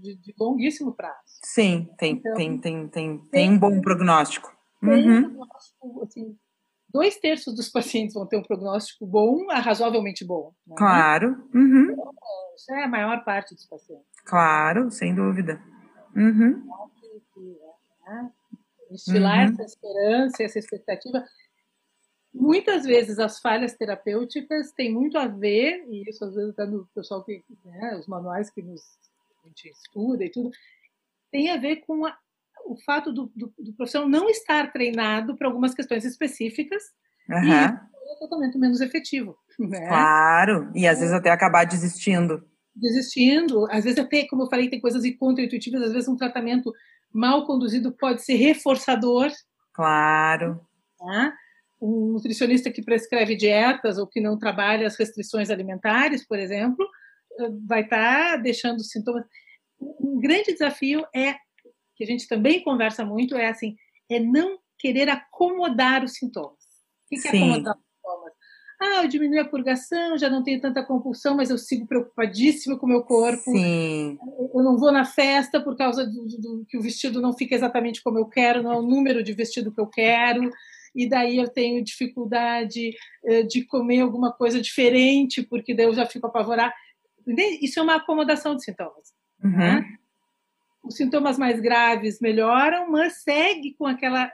[0.00, 1.18] de, de longuíssimo prazo.
[1.44, 4.50] Sim, tem, então, tem, tem, tem, tem um bom prognóstico.
[4.80, 5.18] Tem uhum.
[5.18, 6.36] um prognóstico, assim,
[6.94, 10.54] dois terços dos pacientes vão ter um prognóstico bom, razoavelmente bom.
[10.66, 10.76] Né?
[10.78, 11.44] Claro.
[11.52, 11.90] Uhum.
[11.90, 12.12] Então,
[12.56, 14.06] isso é a maior parte dos pacientes.
[14.24, 15.60] Claro, sem dúvida.
[16.14, 16.62] Uhum.
[18.92, 19.52] Estilar uhum.
[19.52, 21.24] essa esperança, essa expectativa
[22.34, 26.84] Muitas vezes as falhas terapêuticas têm muito a ver, e isso às vezes até no
[26.92, 28.82] pessoal que, né, os manuais que nos,
[29.44, 30.50] a gente estuda e tudo,
[31.30, 32.18] tem a ver com a,
[32.66, 36.82] o fato do, do, do, profissional não estar treinado para algumas questões específicas
[37.28, 37.44] uhum.
[37.44, 39.36] e é tratamento menos efetivo.
[39.58, 39.86] Né?
[39.86, 42.44] Claro, e às vezes até acabar desistindo.
[42.74, 46.72] Desistindo, às vezes até, como eu falei, tem coisas contra-intuitivas, às vezes um tratamento
[47.12, 49.30] mal conduzido pode ser reforçador.
[49.72, 50.60] Claro.
[50.98, 51.34] Tá?
[51.84, 56.86] um nutricionista que prescreve dietas ou que não trabalha as restrições alimentares, por exemplo,
[57.38, 59.24] eh, vai estar tá deixando sintomas.
[59.78, 61.34] Um grande desafio é
[61.94, 63.76] que a gente também conversa muito é assim,
[64.10, 66.52] é não querer acomodar os sintomas.
[66.52, 68.32] O que, que é acomodar os sintomas?
[68.80, 72.86] Ah, eu diminui a purgação, já não tenho tanta compulsão, mas eu sigo preocupadíssima com
[72.86, 73.50] o meu corpo.
[73.50, 74.18] Sim.
[74.52, 78.02] Eu não vou na festa por causa do, do, que o vestido não fica exatamente
[78.02, 80.50] como eu quero, não é o número de vestido que eu quero.
[80.94, 82.92] E daí eu tenho dificuldade
[83.24, 86.72] eh, de comer alguma coisa diferente, porque daí eu já fico apavorada.
[87.60, 89.12] Isso é uma acomodação de sintomas.
[89.42, 89.50] Uhum.
[89.50, 89.84] Né?
[90.84, 94.30] Os sintomas mais graves melhoram, mas segue com aquela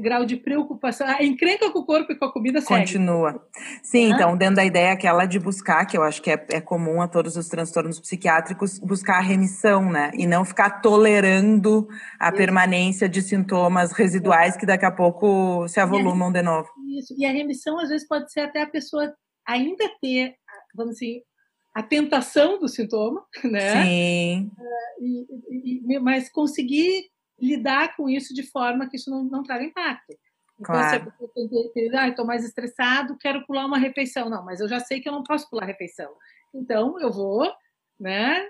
[0.00, 1.06] grau de preocupação.
[1.06, 2.80] A encrenca com o corpo e com a comida segue.
[2.80, 3.46] Continua.
[3.82, 7.02] Sim, então, dentro da ideia aquela de buscar, que eu acho que é, é, comum
[7.02, 10.10] a todos os transtornos psiquiátricos, buscar a remissão, né?
[10.14, 12.36] E não ficar tolerando a Isso.
[12.36, 16.68] permanência de sintomas residuais que daqui a pouco se avolumam de novo.
[16.98, 17.14] Isso.
[17.18, 19.12] E a remissão, às vezes, pode ser até a pessoa
[19.46, 20.34] ainda ter,
[20.74, 21.20] vamos assim,
[21.74, 23.84] a tentação do sintoma, né?
[23.84, 24.50] Sim.
[25.00, 27.10] E, e, mas conseguir
[27.40, 30.12] lidar com isso de forma que isso não, não traga impacto.
[30.60, 31.12] Então, claro.
[31.34, 34.28] se eu ah, estou mais estressado, quero pular uma refeição.
[34.30, 36.12] Não, mas eu já sei que eu não posso pular a refeição.
[36.54, 37.50] Então, eu vou
[37.98, 38.48] né,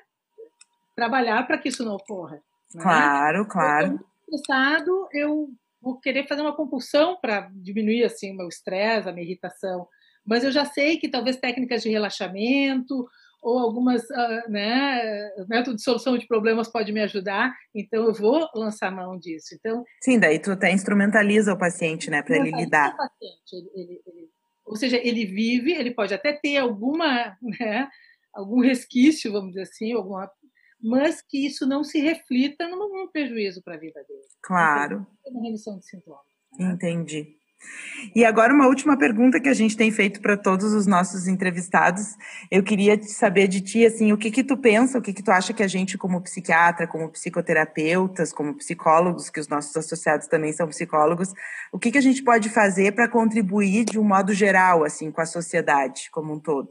[0.95, 2.43] trabalhar para que isso não ocorra.
[2.75, 2.83] Né?
[2.83, 3.87] Claro, claro.
[4.29, 5.49] Eu estressado, eu
[5.81, 9.89] vou querer fazer uma compulsão para diminuir assim, o meu estresse, a minha irritação.
[10.25, 13.07] Mas eu já sei que talvez técnicas de relaxamento
[13.43, 15.03] ou algumas uh, né,
[15.49, 19.55] métodos de solução de problemas pode me ajudar, então eu vou lançar mão disso.
[19.55, 22.95] Então, Sim, daí tu até instrumentaliza o paciente, né, para ele lidar.
[22.95, 24.31] O paciente, ele, ele,
[24.65, 27.89] ou seja, ele vive, ele pode até ter alguma, né,
[28.33, 30.31] algum resquício, vamos dizer assim, alguma,
[30.81, 34.23] mas que isso não se reflita num, prejuízo para a vida dele.
[34.41, 35.07] Claro.
[35.21, 36.23] Então, uma remissão de sintomas.
[36.59, 36.73] Né?
[36.73, 37.42] Entendi.
[38.15, 42.17] E agora, uma última pergunta que a gente tem feito para todos os nossos entrevistados.
[42.51, 45.31] Eu queria saber de ti, assim, o que que tu pensa, o que que tu
[45.31, 50.53] acha que a gente, como psiquiatra, como psicoterapeutas, como psicólogos, que os nossos associados também
[50.53, 51.33] são psicólogos,
[51.73, 55.21] o que que a gente pode fazer para contribuir de um modo geral, assim, com
[55.21, 56.71] a sociedade como um todo?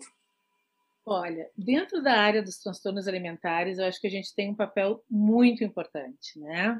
[1.03, 5.03] Olha, dentro da área dos transtornos alimentares, eu acho que a gente tem um papel
[5.09, 6.79] muito importante, né?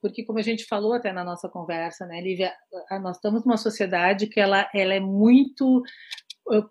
[0.00, 2.52] Porque como a gente falou até na nossa conversa, né, Lívia,
[3.02, 5.82] nós estamos numa sociedade que ela, ela é muito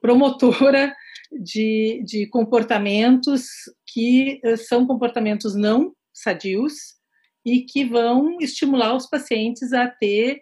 [0.02, 0.96] promotora
[1.32, 3.46] de, de comportamentos
[3.88, 6.74] que são comportamentos não sadios
[7.46, 10.42] e que vão estimular os pacientes a ter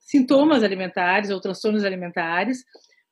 [0.00, 2.64] sintomas alimentares ou transtornos alimentares,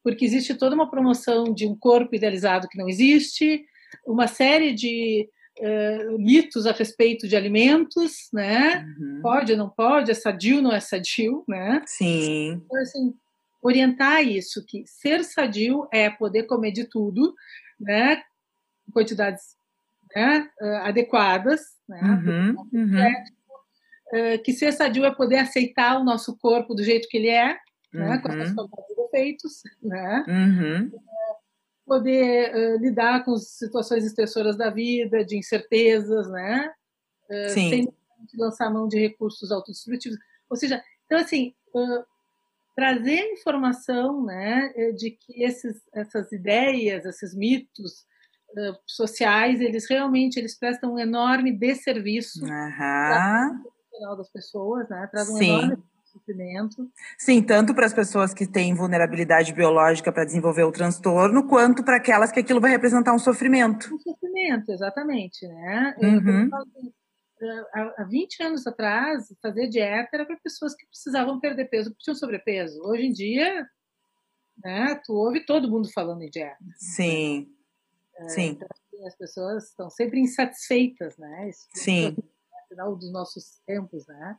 [0.03, 3.65] porque existe toda uma promoção de um corpo idealizado que não existe,
[4.07, 5.29] uma série de
[5.59, 8.85] uh, mitos a respeito de alimentos, né?
[8.99, 9.21] Uhum.
[9.23, 11.83] Pode ou não pode, é sadio não é sadio, né?
[11.87, 12.63] Sim.
[12.65, 13.15] Então, assim,
[13.63, 17.35] orientar isso, que ser sadio é poder comer de tudo,
[17.79, 18.23] né?
[18.89, 19.57] Em quantidades
[20.15, 20.49] né?
[20.61, 22.01] Uh, adequadas, né?
[22.03, 22.55] Uhum.
[22.73, 22.99] Uhum.
[24.45, 27.57] que ser sadio é poder aceitar o nosso corpo do jeito que ele é,
[27.93, 28.19] né?
[28.19, 30.25] Com as suas defeitos, né?
[31.91, 36.73] Poder uh, lidar com situações estressoras da vida, de incertezas, né?
[37.29, 37.93] Uh, sem
[38.39, 40.17] lançar mão de recursos autodestrutivos.
[40.49, 42.05] Ou seja, então assim, uh,
[42.77, 48.07] trazer informação, né, de que esses, essas ideias, esses mitos
[48.87, 54.17] sociais, eles realmente eles prestam um enorme desserviço uhum.
[54.17, 55.09] das pessoas, né?
[55.11, 55.49] Traz um Sim.
[55.49, 56.91] enorme sofrimento.
[57.19, 61.97] Sim, tanto para as pessoas que têm vulnerabilidade biológica para desenvolver o transtorno, quanto para
[61.97, 63.95] aquelas que aquilo vai representar um sofrimento.
[63.95, 65.95] Um sofrimento, exatamente, né?
[65.99, 66.51] Uhum.
[67.97, 72.17] há 20 anos atrás, fazer dieta era para pessoas que precisavam perder peso, porque tinham
[72.17, 72.81] sobrepeso.
[72.83, 73.67] Hoje em dia,
[74.63, 76.57] né, tu ouve todo mundo falando em dieta.
[76.77, 77.49] Sim,
[78.17, 78.49] é, sim.
[78.51, 81.49] Então, assim, as pessoas estão sempre insatisfeitas, né?
[81.49, 82.17] Isso sim.
[82.19, 82.41] É
[82.71, 84.37] final dos nossos tempos, né?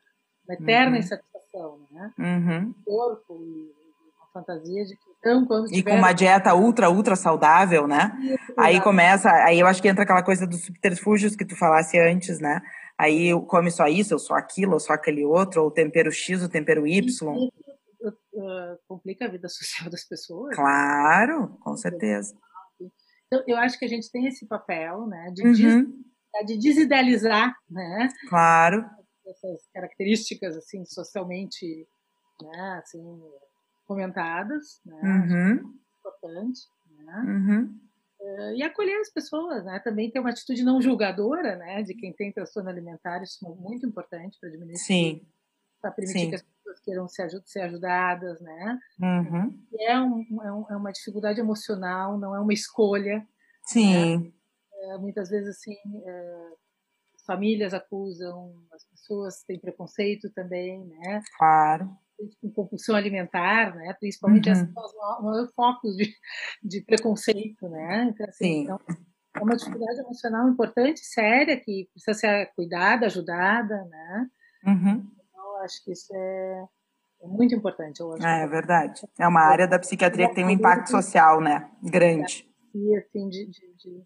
[0.47, 0.97] Uma eterna uhum.
[0.97, 2.11] insatisfação, né?
[2.17, 2.69] Uhum.
[2.69, 3.71] O corpo e
[4.17, 5.79] uma fantasia de que então, quando tiver...
[5.79, 8.11] E com uma dieta ultra, ultra saudável, né?
[8.19, 11.97] Isso, aí começa, aí eu acho que entra aquela coisa dos subterfúgios que tu falasse
[11.99, 12.59] antes, né?
[12.97, 16.49] Aí come só isso, ou só aquilo, ou só aquele outro, ou tempero X, ou
[16.49, 17.05] tempero Y.
[17.05, 20.55] Isso, uh, complica a vida social das pessoas.
[20.55, 21.57] Claro, né?
[21.61, 22.33] com certeza.
[23.27, 25.31] Então, eu acho que a gente tem esse papel, né?
[25.33, 25.53] De, uhum.
[25.53, 28.07] des, de desidealizar, né?
[28.27, 28.83] Claro
[29.25, 31.87] essas características assim socialmente
[32.41, 33.21] né, assim,
[33.85, 35.79] comentadas, né, uhum.
[35.99, 36.61] importante,
[36.97, 37.79] né, uhum.
[38.19, 42.13] uh, e acolher as pessoas, né, também ter uma atitude não julgadora, né, de quem
[42.13, 45.25] tem transtorno alimentar, isso é muito importante para diminuir, sim,
[45.81, 46.29] para permitir Sim.
[46.29, 49.59] que as pessoas queiram ser, ser ajudadas, né, uhum.
[49.79, 53.27] é, um, é, um, é, uma dificuldade emocional, não é uma escolha,
[53.65, 54.31] sim, né?
[54.83, 56.53] é, muitas vezes assim é,
[57.25, 61.21] famílias acusam, as pessoas têm preconceito também, né?
[61.37, 61.89] Claro.
[62.39, 63.95] Com compulsão alimentar, né?
[63.99, 64.55] Principalmente uhum.
[64.55, 66.13] as maiores focos de,
[66.63, 68.09] de preconceito, né?
[68.13, 68.63] Então, assim, Sim.
[68.63, 68.79] Então,
[69.35, 74.29] é uma dificuldade emocional importante, séria, que precisa ser cuidada, ajudada, né?
[74.65, 75.11] Uhum.
[75.29, 76.65] Então, acho que isso é,
[77.23, 78.03] é muito importante.
[78.03, 79.01] Acho é, é verdade.
[79.17, 81.69] É uma área da psiquiatria que tem um impacto social, né?
[81.81, 82.47] Grande.
[82.75, 84.03] E assim, de, de, de?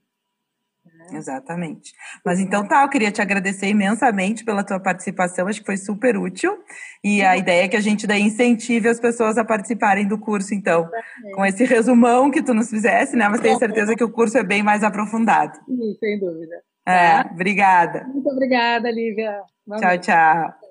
[1.12, 1.94] Exatamente.
[2.26, 6.18] Mas então tá, eu queria te agradecer imensamente pela tua participação, acho que foi super
[6.18, 6.58] útil.
[7.04, 10.54] E a ideia é que a gente daí incentive as pessoas a participarem do curso,
[10.54, 10.90] então,
[11.34, 13.28] com esse resumão que tu nos fizesse, né?
[13.30, 15.58] Mas tenho certeza que o curso é bem mais aprofundado.
[15.66, 16.56] Sim, sem dúvida.
[16.88, 18.06] É, obrigada.
[18.06, 19.42] Muito obrigada, Lívia.
[19.66, 19.82] Vamos.
[19.82, 20.65] Tchau, tchau.